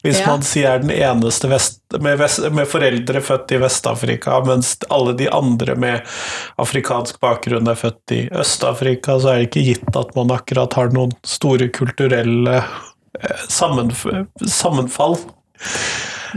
Hvis 0.04 0.20
ja. 0.22 0.28
man 0.30 0.46
sier 0.46 0.70
er 0.72 0.84
den 0.84 0.94
eneste 0.94 1.50
vest, 1.52 1.80
med, 2.00 2.18
vest, 2.22 2.44
med, 2.52 2.68
foreldre 2.70 3.22
født 3.26 3.56
i 3.56 3.60
Vest-Afrika, 3.62 4.40
mens 4.48 4.76
alle 4.90 5.16
de 5.20 5.30
andre 5.34 5.76
med 5.80 6.14
afrikansk 6.62 7.20
bakgrunn 7.24 7.70
er 7.72 7.80
født 7.80 8.16
i 8.16 8.22
Øst-Afrika, 8.32 9.20
så 9.20 9.34
er 9.34 9.42
det 9.42 9.50
ikke 9.50 9.68
gitt 9.72 10.00
at 10.00 10.16
man 10.18 10.34
akkurat 10.36 10.78
har 10.80 10.94
noen 10.96 11.14
store 11.28 11.70
kulturelle 11.74 12.62
eh, 12.62 13.46
sammenf 13.50 14.06
sammenfall. 14.48 15.20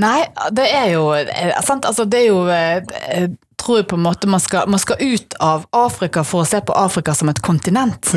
Nei, 0.01 0.25
det 0.55 0.67
er 0.75 0.91
jo 0.97 1.09
eh, 1.15 1.55
sant, 1.65 1.87
altså 1.87 2.07
det 2.11 2.25
er 2.25 2.31
jo 2.33 2.45
eh, 2.51 3.29
tror 3.65 3.81
jeg 3.81 3.89
på 3.89 3.97
en 3.97 4.05
måte 4.05 4.29
man 4.31 4.43
skal, 4.43 4.69
man 4.69 4.83
skal, 4.83 5.01
ut 5.01 5.37
av 5.41 5.65
Afrika 5.75 6.25
for 6.25 6.45
å 6.45 6.49
se 6.49 6.61
på 6.61 6.77
Afrika 6.77 7.15
som 7.17 7.33
et 7.33 7.41
kontinent. 7.45 8.13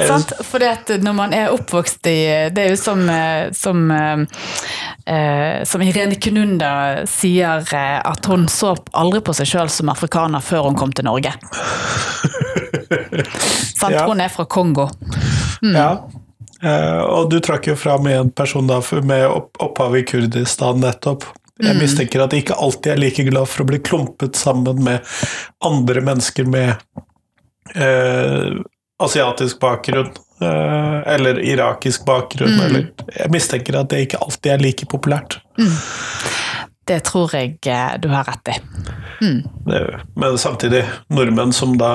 Sant? 0.08 0.32
Fordi 0.46 0.68
at 0.68 0.92
når 1.02 1.16
man 1.16 1.34
er 1.36 1.54
oppvokst 1.54 2.06
i 2.10 2.18
Det 2.54 2.64
er 2.64 2.74
jo 2.74 2.78
som, 2.80 3.02
eh, 3.10 3.50
som, 3.56 3.90
eh, 3.90 5.64
som 5.64 5.82
Irene 5.82 6.20
Kununda 6.20 6.72
sier, 7.10 7.64
eh, 7.74 7.98
at 8.04 8.26
hun 8.26 8.48
så 8.48 8.76
aldri 8.92 9.20
på 9.24 9.34
seg 9.36 9.48
sjøl 9.48 9.72
som 9.72 9.92
afrikaner 9.92 10.44
før 10.44 10.70
hun 10.70 10.78
kom 10.78 10.92
til 10.92 11.08
Norge. 11.08 11.32
Sant? 13.80 13.94
Ja. 13.94 14.06
Hun 14.06 14.20
er 14.20 14.28
fra 14.32 14.44
Kongo. 14.44 14.88
Mm. 15.62 15.76
Ja. 15.76 15.92
Uh, 16.60 17.00
og 17.08 17.30
du 17.32 17.38
trakk 17.40 17.70
jo 17.70 17.74
fram 17.78 18.04
en 18.10 18.28
person 18.36 18.66
da 18.68 18.82
med 19.00 19.24
opphav 19.64 19.96
i 19.96 20.02
Kurdistan 20.04 20.82
nettopp. 20.82 21.24
Jeg 21.60 21.76
mm. 21.76 21.82
mistenker 21.82 22.24
at 22.24 22.32
de 22.32 22.40
ikke 22.42 22.56
alltid 22.56 22.94
er 22.94 23.00
like 23.02 23.24
glad 23.28 23.48
for 23.50 23.64
å 23.64 23.68
bli 23.70 23.80
klumpet 23.84 24.38
sammen 24.38 24.82
med 24.84 25.06
andre 25.64 26.02
mennesker 26.04 26.48
med 26.48 26.74
eh, 27.74 28.60
asiatisk 29.02 29.60
bakgrunn. 29.60 30.12
Eh, 30.40 31.14
eller 31.14 31.40
irakisk 31.44 32.06
bakgrunn. 32.08 32.56
Mm. 32.56 32.62
Eller, 32.66 32.86
jeg 33.16 33.32
mistenker 33.34 33.80
at 33.80 33.90
det 33.92 34.06
ikke 34.06 34.22
alltid 34.24 34.54
er 34.54 34.64
like 34.64 34.88
populært. 34.88 35.40
Mm. 35.60 35.74
Det 36.90 37.02
tror 37.06 37.36
jeg 37.36 37.58
eh, 37.68 37.92
du 38.00 38.08
har 38.12 38.24
rett 38.28 38.54
i. 38.54 38.56
Mm. 39.20 39.42
Men 40.16 40.38
samtidig, 40.40 40.86
nordmenn 41.12 41.52
som 41.52 41.76
da 41.78 41.92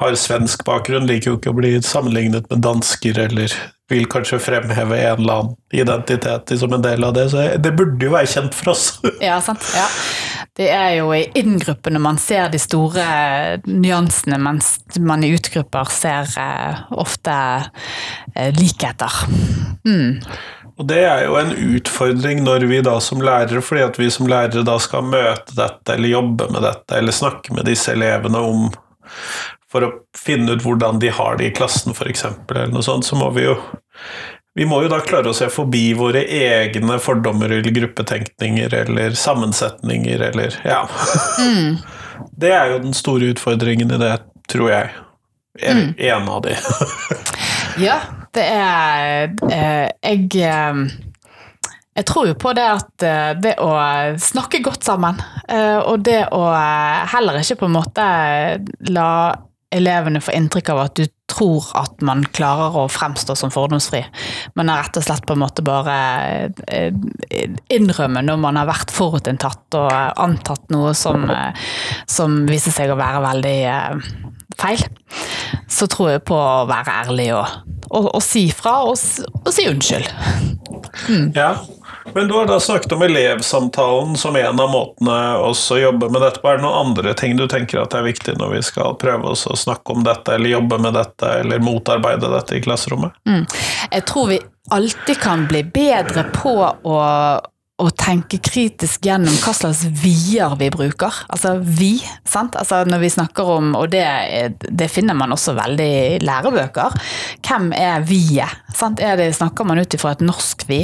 har 0.00 0.16
svensk 0.16 0.64
bakgrunn, 0.64 1.08
liker 1.08 1.32
jo 1.32 1.36
ikke 1.38 1.52
å 1.52 1.58
bli 1.58 1.74
sammenlignet 1.84 2.48
med 2.50 2.64
dansker, 2.64 3.18
eller 3.26 3.52
vil 3.90 4.06
kanskje 4.10 4.38
fremheve 4.38 4.98
en 5.02 5.18
eller 5.18 5.40
annen 5.40 5.56
identitet 5.74 6.52
som 6.58 6.72
en 6.72 6.82
del 6.82 7.04
av 7.04 7.14
det. 7.16 7.26
Så 7.32 7.46
det 7.58 7.72
burde 7.76 8.06
jo 8.06 8.14
være 8.14 8.30
kjent 8.30 8.54
for 8.56 8.72
oss. 8.72 8.84
ja, 9.28 9.40
sant. 9.44 9.66
Ja. 9.74 9.88
Det 10.56 10.68
er 10.72 10.94
jo 11.00 11.10
i 11.14 11.24
inngruppene 11.40 12.00
man 12.02 12.18
ser 12.20 12.50
de 12.52 12.60
store 12.60 13.04
nyansene, 13.66 14.38
mens 14.42 14.76
man 14.98 15.24
i 15.26 15.32
utgrupper 15.34 15.90
ser 15.92 16.30
eh, 16.40 16.80
ofte 17.02 17.36
eh, 18.34 18.50
likheter. 18.56 19.20
Mm. 19.86 20.20
Og 20.80 20.86
det 20.88 21.02
er 21.04 21.26
jo 21.26 21.36
en 21.36 21.52
utfordring 21.76 22.44
når 22.46 22.64
vi 22.70 22.80
da 22.84 22.96
som 23.04 23.20
lærere, 23.20 23.60
fordi 23.64 23.84
at 23.84 23.98
vi 24.00 24.08
som 24.12 24.30
lærere 24.30 24.64
da 24.64 24.78
skal 24.80 25.04
møte 25.10 25.56
dette, 25.58 25.96
eller 25.96 26.14
jobbe 26.14 26.48
med 26.54 26.64
dette, 26.64 26.96
eller 26.96 27.16
snakke 27.16 27.52
med 27.56 27.68
disse 27.68 27.92
elevene 27.92 28.40
om 28.40 28.70
for 29.70 29.86
å 29.86 29.92
finne 30.18 30.56
ut 30.56 30.64
hvordan 30.64 30.98
de 31.02 31.12
har 31.14 31.38
det 31.38 31.50
i 31.50 31.54
klassen, 31.54 31.94
f.eks., 31.94 32.26
eller 32.50 32.74
noe 32.74 32.84
sånt, 32.84 33.06
så 33.06 33.18
må 33.18 33.30
vi 33.36 33.46
jo 33.46 33.56
vi 34.54 34.66
må 34.66 34.80
jo 34.82 34.88
da 34.90 34.98
klare 35.06 35.30
å 35.30 35.36
se 35.36 35.46
forbi 35.52 35.92
våre 35.94 36.24
egne 36.26 36.98
fordommer 36.98 37.52
eller 37.54 37.70
gruppetenkninger 37.70 38.74
eller 38.74 39.14
sammensetninger 39.14 40.24
eller 40.30 40.56
Ja. 40.66 40.82
Mm. 41.38 41.78
Det 42.36 42.50
er 42.52 42.72
jo 42.72 42.80
den 42.82 42.96
store 42.96 43.30
utfordringen 43.32 43.94
i 43.94 43.98
det, 44.00 44.16
tror 44.50 44.72
jeg. 44.72 44.90
En, 45.60 45.78
mm. 45.78 45.94
en 46.10 46.28
av 46.28 46.42
de. 46.44 46.56
ja, 47.86 48.00
det 48.34 48.44
er 48.44 49.30
eh, 49.50 49.86
Jeg 50.02 50.26
eh, 50.44 50.82
jeg 52.00 52.06
tror 52.06 52.28
jo 52.28 52.34
på 52.38 52.52
det 52.56 52.66
at 52.70 53.04
eh, 53.04 53.30
det 53.42 53.54
å 53.60 53.70
snakke 54.22 54.60
godt 54.64 54.86
sammen, 54.86 55.18
og 55.50 56.04
det 56.06 56.20
å 56.32 56.44
heller 57.12 57.40
ikke 57.40 57.58
på 57.60 57.68
en 57.68 57.74
måte 57.74 58.04
la 58.92 59.10
elevene 59.74 60.20
får 60.22 60.34
inntrykk 60.34 60.72
av 60.72 60.82
at 60.84 60.98
du 60.98 61.06
tror 61.30 61.68
at 61.78 62.02
man 62.04 62.24
klarer 62.34 62.74
å 62.80 62.88
fremstå 62.90 63.36
som 63.38 63.52
fordomsfri, 63.54 64.02
men 64.58 64.70
er 64.70 64.82
rett 64.82 64.98
og 64.98 65.06
slett 65.06 65.26
på 65.28 65.36
en 65.36 65.42
måte 65.44 65.64
bare 65.66 65.96
eh, 66.66 66.90
innrømme 67.70 68.24
når 68.26 68.40
man 68.42 68.58
har 68.58 68.70
vært 68.70 68.94
forutinntatt 68.94 69.78
og 69.78 69.92
antatt 70.20 70.66
noe 70.74 70.94
som, 70.98 71.28
eh, 71.30 71.70
som 72.10 72.42
viser 72.50 72.74
seg 72.74 72.90
å 72.90 72.98
være 72.98 73.22
veldig 73.28 73.58
eh, 73.70 74.10
feil. 74.60 74.82
Så 75.70 75.86
tror 75.90 76.16
jeg 76.16 76.26
på 76.28 76.36
å 76.36 76.66
være 76.70 76.96
ærlig 77.04 77.30
og, 77.38 77.60
og, 77.90 78.10
og 78.16 78.22
si 78.24 78.48
fra 78.54 78.80
og, 78.88 78.98
og 79.44 79.52
si 79.54 79.68
unnskyld. 79.70 80.10
Mm. 81.06 81.30
Ja, 81.36 81.54
men 82.14 82.28
du 82.28 82.34
har 82.34 82.46
da 82.46 82.60
snakket 82.60 82.92
om 82.92 83.02
elevsamtalen 83.02 84.16
som 84.16 84.36
en 84.36 84.60
av 84.60 84.70
måtene 84.70 85.16
å 85.44 85.52
jobbe 85.78 86.08
med 86.10 86.22
dette. 86.22 86.42
Er 86.44 86.58
det 86.58 86.64
noen 86.64 86.86
andre 86.86 87.14
ting 87.14 87.36
du 87.38 87.46
tenker 87.50 87.82
at 87.82 87.94
er 87.94 88.06
viktig 88.06 88.36
når 88.40 88.56
vi 88.56 88.62
skal 88.66 88.96
prøve 89.00 89.34
oss 89.34 89.46
å 89.50 89.56
snakke 89.58 89.94
om 89.94 90.04
dette, 90.06 90.34
eller 90.34 90.56
jobbe 90.56 90.80
med 90.82 90.96
dette, 90.96 91.34
eller 91.42 91.62
motarbeide 91.64 92.32
dette 92.32 92.58
i 92.58 92.64
klasserommet? 92.64 93.16
Mm. 93.28 93.44
Jeg 93.90 94.06
tror 94.10 94.30
vi 94.32 94.40
alltid 94.70 95.20
kan 95.20 95.46
bli 95.50 95.64
bedre 95.64 96.26
på 96.34 96.54
å 96.66 96.98
å 97.80 97.88
tenke 97.96 98.38
kritisk 98.44 99.06
gjennom 99.06 99.34
hva 99.42 99.54
slags 99.56 99.82
vi-er 100.02 100.56
vi 100.60 100.68
bruker. 100.72 101.22
Altså 101.32 101.56
vi, 101.64 101.94
sant. 102.28 102.56
Altså 102.58 102.82
når 102.88 103.02
vi 103.04 103.12
snakker 103.16 103.52
om, 103.56 103.72
og 103.78 103.90
det, 103.92 104.04
det 104.60 104.90
finner 104.92 105.16
man 105.18 105.34
også 105.34 105.56
veldig 105.58 105.88
i 105.90 106.20
lærebøker, 106.24 106.96
hvem 107.46 107.70
er 107.76 108.06
vi-et? 108.06 108.56
Er 109.00 109.18
det, 109.18 109.32
Snakker 109.36 109.66
man 109.68 109.80
ut 109.80 109.94
ifra 109.96 110.14
et 110.14 110.24
norsk 110.24 110.64
vi? 110.68 110.80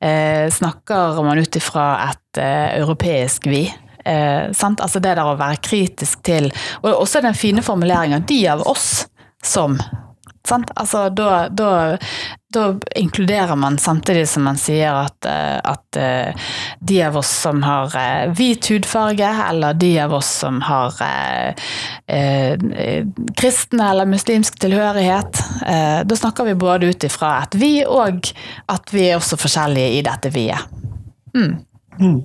Eh, 0.00 0.46
snakker 0.52 1.20
man 1.24 1.40
ut 1.40 1.56
ifra 1.58 1.86
et 2.08 2.40
eh, 2.40 2.78
europeisk 2.80 3.48
vi? 3.50 3.66
Eh, 4.04 4.48
altså 4.50 4.98
det 4.98 5.14
der 5.14 5.22
å 5.22 5.36
være 5.38 5.60
kritisk 5.62 6.24
til 6.26 6.48
Og 6.82 6.88
også 7.04 7.20
den 7.22 7.36
fine 7.38 7.62
formuleringa 7.62 8.18
'de 8.26 8.40
av 8.50 8.64
oss 8.66 9.06
som' 9.38 9.78
Sant? 10.48 10.72
Altså, 10.74 11.06
da, 11.14 11.48
da, 11.48 11.96
da, 12.52 12.66
inkluderer 12.96 13.56
man 13.56 13.78
samtidig 13.78 14.26
som 14.28 14.46
man 14.46 14.58
sier 14.60 14.94
at, 14.94 15.26
eh, 15.28 15.58
at, 15.58 15.96
eh, 15.96 16.48
de 16.80 16.98
av 17.06 17.16
oss 17.20 17.30
som 17.44 17.62
har 17.66 17.96
eh, 17.98 18.32
hvit 18.36 18.68
hudfarge, 18.70 19.30
eller 19.48 19.74
de 19.74 19.92
av 20.04 20.14
oss 20.14 20.30
som 20.42 20.60
har 20.66 20.96
eh, 21.02 22.56
kristne 23.38 23.90
eller 23.90 24.08
muslimsk 24.10 24.60
tilhørighet, 24.62 25.42
eh, 25.66 26.00
da 26.04 26.18
snakker 26.18 26.50
vi 26.50 26.58
både 26.58 26.92
ut 26.92 27.08
ifra 27.08 27.34
et 27.42 27.58
vi, 27.58 27.74
og 27.86 28.32
at 28.72 28.94
vi 28.94 29.08
er 29.08 29.18
også 29.18 29.40
forskjellige 29.40 29.98
i 29.98 30.04
dette 30.06 30.32
vi-et. 30.34 30.80
Mm. 31.32 31.52
Mm. 32.00 32.22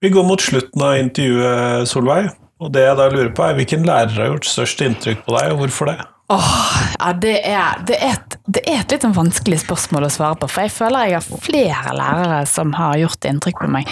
Vi 0.00 0.08
går 0.12 0.24
mot 0.24 0.40
slutten 0.40 0.82
av 0.82 0.96
intervjuet, 0.96 1.88
Solveig. 1.88 2.30
Og 2.58 2.72
det 2.74 2.82
jeg 2.82 2.98
da 2.98 3.06
lurer 3.12 3.34
på, 3.34 3.44
er 3.44 3.58
hvilken 3.58 3.84
lærer 3.86 4.16
har 4.18 4.32
gjort 4.32 4.48
størst 4.48 4.80
inntrykk 4.82 5.20
på 5.26 5.34
deg, 5.36 5.52
og 5.52 5.60
hvorfor 5.62 5.92
det? 5.92 5.98
Åh, 6.28 6.48
ja, 6.98 7.12
det 7.16 7.36
er, 7.48 7.78
det, 7.88 7.96
er 8.04 8.18
et, 8.18 8.34
det 8.44 8.60
er, 8.68 8.82
et, 8.82 8.92
litt 8.92 9.04
sånn 9.06 9.16
vanskelig 9.16 9.62
spørsmål 9.62 10.08
å 10.08 10.12
svare 10.12 10.36
på, 10.36 10.48
for 10.52 10.66
jeg 10.66 10.74
føler 10.74 11.08
jeg 11.08 11.16
har 11.16 11.44
flere 11.46 11.94
lærere 11.96 12.42
som 12.50 12.74
har 12.76 12.98
gjort 13.00 13.28
inntrykk 13.30 13.62
på 13.62 13.70
meg. 13.78 13.88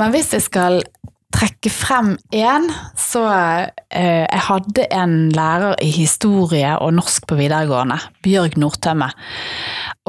Men 0.00 0.10
hvis 0.14 0.32
jeg 0.34 0.42
skal 0.48 0.80
trekke 1.38 1.70
frem 1.70 2.14
én, 2.34 2.66
så 2.98 3.22
eh, 3.28 4.24
Jeg 4.24 4.42
hadde 4.48 4.86
en 4.96 5.28
lærer 5.36 5.76
i 5.84 5.90
historie 5.92 6.72
og 6.82 6.96
norsk 6.96 7.28
på 7.28 7.38
videregående, 7.38 8.00
Bjørg 8.24 8.56
Nordtømme. 8.58 9.10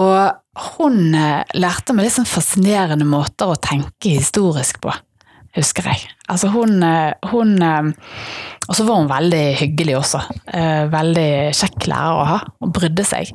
Og 0.01 0.71
hun 0.79 1.13
eh, 1.13 1.43
lærte 1.59 1.93
meg 1.93 2.07
litt 2.07 2.17
sånn 2.17 2.29
fascinerende 2.29 3.05
måter 3.05 3.51
å 3.51 3.59
tenke 3.61 4.15
historisk 4.15 4.81
på 4.81 4.95
husker 5.57 5.89
jeg. 5.89 6.05
Altså 6.29 6.51
hun, 6.53 6.81
eh, 6.85 7.13
hun 7.31 7.57
eh, 7.63 7.91
Og 8.69 8.75
så 8.77 8.85
var 8.85 8.99
hun 8.99 9.09
veldig 9.09 9.43
hyggelig 9.57 9.95
også. 9.97 10.21
Eh, 10.53 10.85
veldig 10.91 11.29
kjekk 11.57 11.87
lærer 11.89 12.19
å 12.19 12.25
ha, 12.29 12.39
Hun 12.61 12.73
brydde 12.75 13.05
seg. 13.07 13.31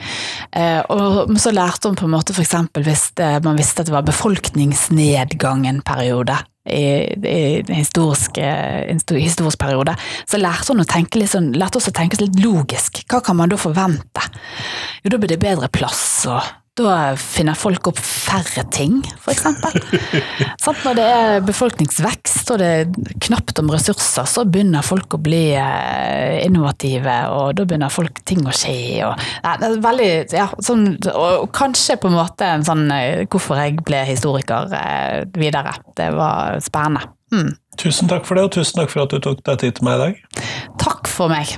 Og 0.95 1.33
så 1.43 1.51
lærte 1.51 1.91
hun 1.91 1.99
på 1.99 2.07
en 2.07 2.15
måte 2.15 2.37
f.eks. 2.37 2.55
hvis 2.79 3.07
man 3.43 3.59
visste 3.59 3.83
at 3.83 3.91
det 3.91 3.97
var 3.97 4.07
befolkningsnedgang 4.07 5.67
en 5.67 5.83
periode. 5.83 6.39
I, 6.65 7.13
i 7.29 7.41
historisk, 7.77 8.39
historisk 9.13 9.59
periode, 9.61 9.93
så 10.25 10.39
lærte 10.41 10.73
hun 10.73 10.81
å 10.81 10.87
tenke 10.89 11.21
litt 11.21 11.35
sånn, 11.35 11.51
lærte 11.61 11.77
oss 11.77 11.91
å 11.91 11.93
tenke 11.93 12.17
litt 12.23 12.39
logisk. 12.41 13.03
Hva 13.11 13.21
kan 13.21 13.37
man 13.37 13.53
da 13.53 13.59
forvente? 13.61 14.25
Jo, 15.03 15.13
da 15.13 15.19
blir 15.19 15.35
det 15.35 15.43
bedre 15.43 15.69
plass, 15.69 16.07
og 16.25 16.41
da 16.75 17.15
finner 17.21 17.55
folk 17.55 17.87
opp 17.87 18.01
færre 18.03 18.65
ting, 18.75 18.97
f.eks. 19.21 19.45
Når 20.85 20.97
det 20.99 21.05
er 21.07 21.45
befolkningsvekst 21.47 22.51
og 22.51 22.59
det 22.61 22.71
er 22.81 23.13
knapt 23.29 23.61
om 23.63 23.71
ressurser, 23.71 24.27
så 24.27 24.43
begynner 24.49 24.83
folk 24.87 25.15
å 25.15 25.21
bli 25.23 25.55
eh, 25.55 26.41
innovative, 26.43 27.15
og 27.31 27.55
da 27.59 27.67
begynner 27.69 27.95
folk 27.95 28.19
ting 28.27 28.43
å 28.43 28.55
skje. 28.55 28.77
Og, 29.07 29.23
er 29.47 29.79
veldig, 29.85 30.11
ja, 30.35 30.49
sånn, 30.67 30.89
og 31.15 31.47
kanskje 31.55 31.99
på 32.03 32.11
en 32.11 32.19
måte 32.19 32.51
en 32.57 32.67
sånn 32.67 32.89
eh, 32.91 33.23
hvorfor 33.31 33.63
jeg 33.63 33.79
ble 33.87 34.03
historiker 34.11 34.75
eh, 34.75 35.21
videre. 35.39 35.77
Det 35.95 36.11
var 36.19 36.59
spennende. 36.65 37.07
Mm. 37.35 37.55
Tusen 37.79 38.11
takk 38.11 38.27
for 38.27 38.39
det, 38.39 38.49
og 38.49 38.55
tusen 38.59 38.83
takk 38.83 38.91
for 38.91 39.07
at 39.07 39.15
du 39.15 39.23
tok 39.23 39.47
deg 39.47 39.63
tid 39.63 39.79
til 39.79 39.87
meg 39.87 40.01
i 40.01 40.03
dag. 40.09 40.43
Takk 40.83 41.11
for 41.11 41.31
meg. 41.31 41.55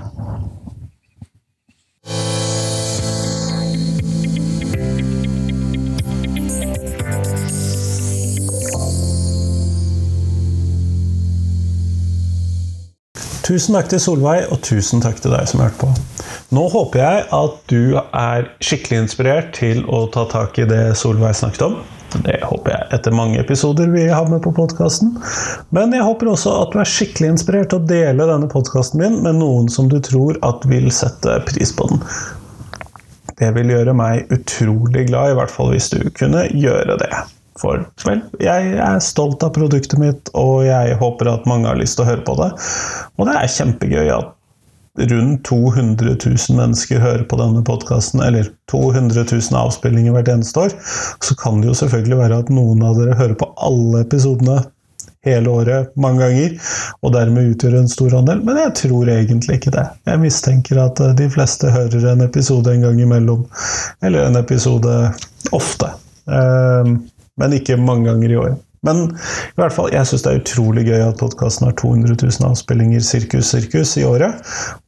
Tusen 13.47 13.77
takk 13.77 13.93
til 13.93 14.01
Solveig, 14.03 14.49
og 14.51 14.59
tusen 14.67 15.03
takk 15.05 15.21
til 15.23 15.31
deg 15.31 15.47
som 15.47 15.61
hørte 15.63 15.79
på. 15.79 15.91
Nå 16.57 16.65
håper 16.73 16.99
jeg 16.99 17.27
at 17.37 17.61
du 17.71 17.99
er 18.01 18.49
skikkelig 18.59 19.05
inspirert 19.05 19.53
til 19.55 19.85
å 19.87 20.09
ta 20.11 20.25
tak 20.33 20.59
i 20.59 20.67
det 20.67 20.97
Solveig 20.99 21.37
snakket 21.39 21.63
om. 21.69 21.77
Det 22.27 22.41
håper 22.43 22.73
jeg 22.73 22.89
etter 22.97 23.15
mange 23.15 23.39
episoder 23.39 23.93
vi 23.93 24.09
har 24.11 24.27
med 24.31 24.43
på 24.43 24.51
podkasten. 24.57 25.15
Men 25.75 25.95
jeg 25.95 26.07
håper 26.07 26.33
også 26.33 26.57
at 26.65 26.75
du 26.75 26.81
er 26.83 26.91
skikkelig 26.91 27.37
inspirert 27.37 27.71
til 27.71 27.83
å 27.83 27.87
dele 27.87 28.27
denne 28.33 28.51
podkasten 28.51 29.03
min 29.03 29.21
med 29.23 29.39
noen 29.39 29.71
som 29.71 29.91
du 29.93 30.01
tror 30.03 30.41
at 30.47 30.67
vil 30.67 30.91
sette 30.95 31.39
pris 31.47 31.75
på 31.77 31.87
den. 31.93 32.03
Det 33.37 33.55
vil 33.55 33.71
gjøre 33.77 33.95
meg 33.95 34.31
utrolig 34.35 35.07
glad, 35.11 35.35
i 35.35 35.39
hvert 35.39 35.55
fall 35.55 35.71
hvis 35.75 35.93
du 35.95 36.01
kunne 36.19 36.49
gjøre 36.51 36.99
det. 36.99 37.13
For 37.61 37.87
vel, 38.05 38.23
jeg 38.43 38.73
er 38.85 39.03
stolt 39.05 39.45
av 39.47 39.55
produktet 39.57 39.99
mitt, 40.01 40.33
og 40.37 40.67
jeg 40.67 40.99
håper 41.01 41.33
at 41.33 41.49
mange 41.49 41.71
har 41.71 41.79
lyst 41.81 41.97
til 41.99 42.05
å 42.05 42.11
høre 42.11 42.27
på 42.27 42.37
det. 42.41 42.51
Og 43.17 43.29
det 43.29 43.37
er 43.41 43.55
kjempegøy 43.55 44.11
at 44.13 44.33
rundt 44.97 45.45
200 45.45 46.17
000 46.25 46.57
mennesker 46.57 47.01
hører 47.01 47.25
på 47.29 47.39
denne 47.41 47.63
podkasten, 47.65 48.23
eller 48.25 48.49
200 48.73 49.27
000 49.29 49.59
avspillinger 49.61 50.15
hvert 50.17 50.31
eneste 50.33 50.67
år. 50.67 50.77
Så 51.25 51.37
kan 51.41 51.61
det 51.61 51.71
jo 51.71 51.77
selvfølgelig 51.83 52.21
være 52.23 52.41
at 52.45 52.53
noen 52.53 52.85
av 52.87 52.97
dere 53.01 53.19
hører 53.19 53.37
på 53.41 53.51
alle 53.69 54.05
episodene 54.07 54.63
hele 55.27 55.51
året 55.51 55.91
mange 55.99 56.23
ganger, 56.23 56.55
og 57.03 57.13
dermed 57.17 57.51
utgjør 57.51 57.81
en 57.81 57.91
stor 57.91 58.15
andel, 58.21 58.45
men 58.47 58.61
jeg 58.61 58.75
tror 58.79 59.11
egentlig 59.11 59.59
ikke 59.59 59.75
det. 59.75 59.85
Jeg 60.07 60.23
mistenker 60.23 60.81
at 60.85 61.03
de 61.19 61.27
fleste 61.35 61.73
hører 61.75 62.13
en 62.13 62.23
episode 62.29 62.73
en 62.73 62.87
gang 62.87 63.03
imellom, 63.03 63.43
eller 64.07 64.29
en 64.29 64.39
episode 64.39 64.95
ofte. 65.57 65.91
Um, 66.27 67.01
men 67.41 67.57
ikke 67.57 67.79
mange 67.81 68.09
ganger 68.11 68.33
i 68.33 68.41
året. 68.41 68.63
Men 68.87 69.03
i 69.11 69.59
hvert 69.59 69.75
fall, 69.75 69.91
jeg 69.91 70.07
syns 70.07 70.23
det 70.23 70.33
er 70.33 70.43
utrolig 70.43 70.85
gøy 70.87 71.01
at 71.09 71.19
podkasten 71.21 71.67
har 71.67 71.75
200 71.81 72.19
000 72.21 72.51
avspillinger 72.51 73.03
sirkus 73.03 73.51
sirkus 73.51 73.97
i 73.99 74.05
året. 74.07 74.43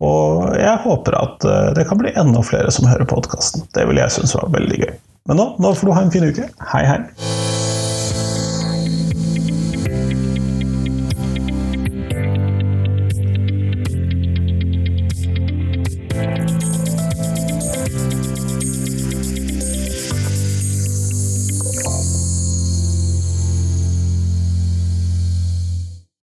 Og 0.05 0.53
jeg 0.59 0.76
håper 0.84 1.18
at 1.18 1.49
eh, 1.49 1.70
det 1.78 1.88
kan 1.88 2.01
bli 2.01 2.14
enda 2.14 2.44
flere 2.46 2.70
som 2.74 2.86
hører 2.90 3.09
podkasten. 3.11 3.66
Det 3.74 3.88
vil 3.90 4.03
jeg 4.03 4.14
synes 4.14 4.36
var 4.38 4.53
veldig 4.55 4.84
gøy. 4.84 4.92
Men 5.28 5.42
nå, 5.42 5.49
nå 5.61 5.74
får 5.74 5.90
du 5.90 5.96
ha 5.96 6.05
en 6.07 6.14
fin 6.14 6.28
uke. 6.30 6.46
Hei, 6.72 6.84
hei. 6.88 7.67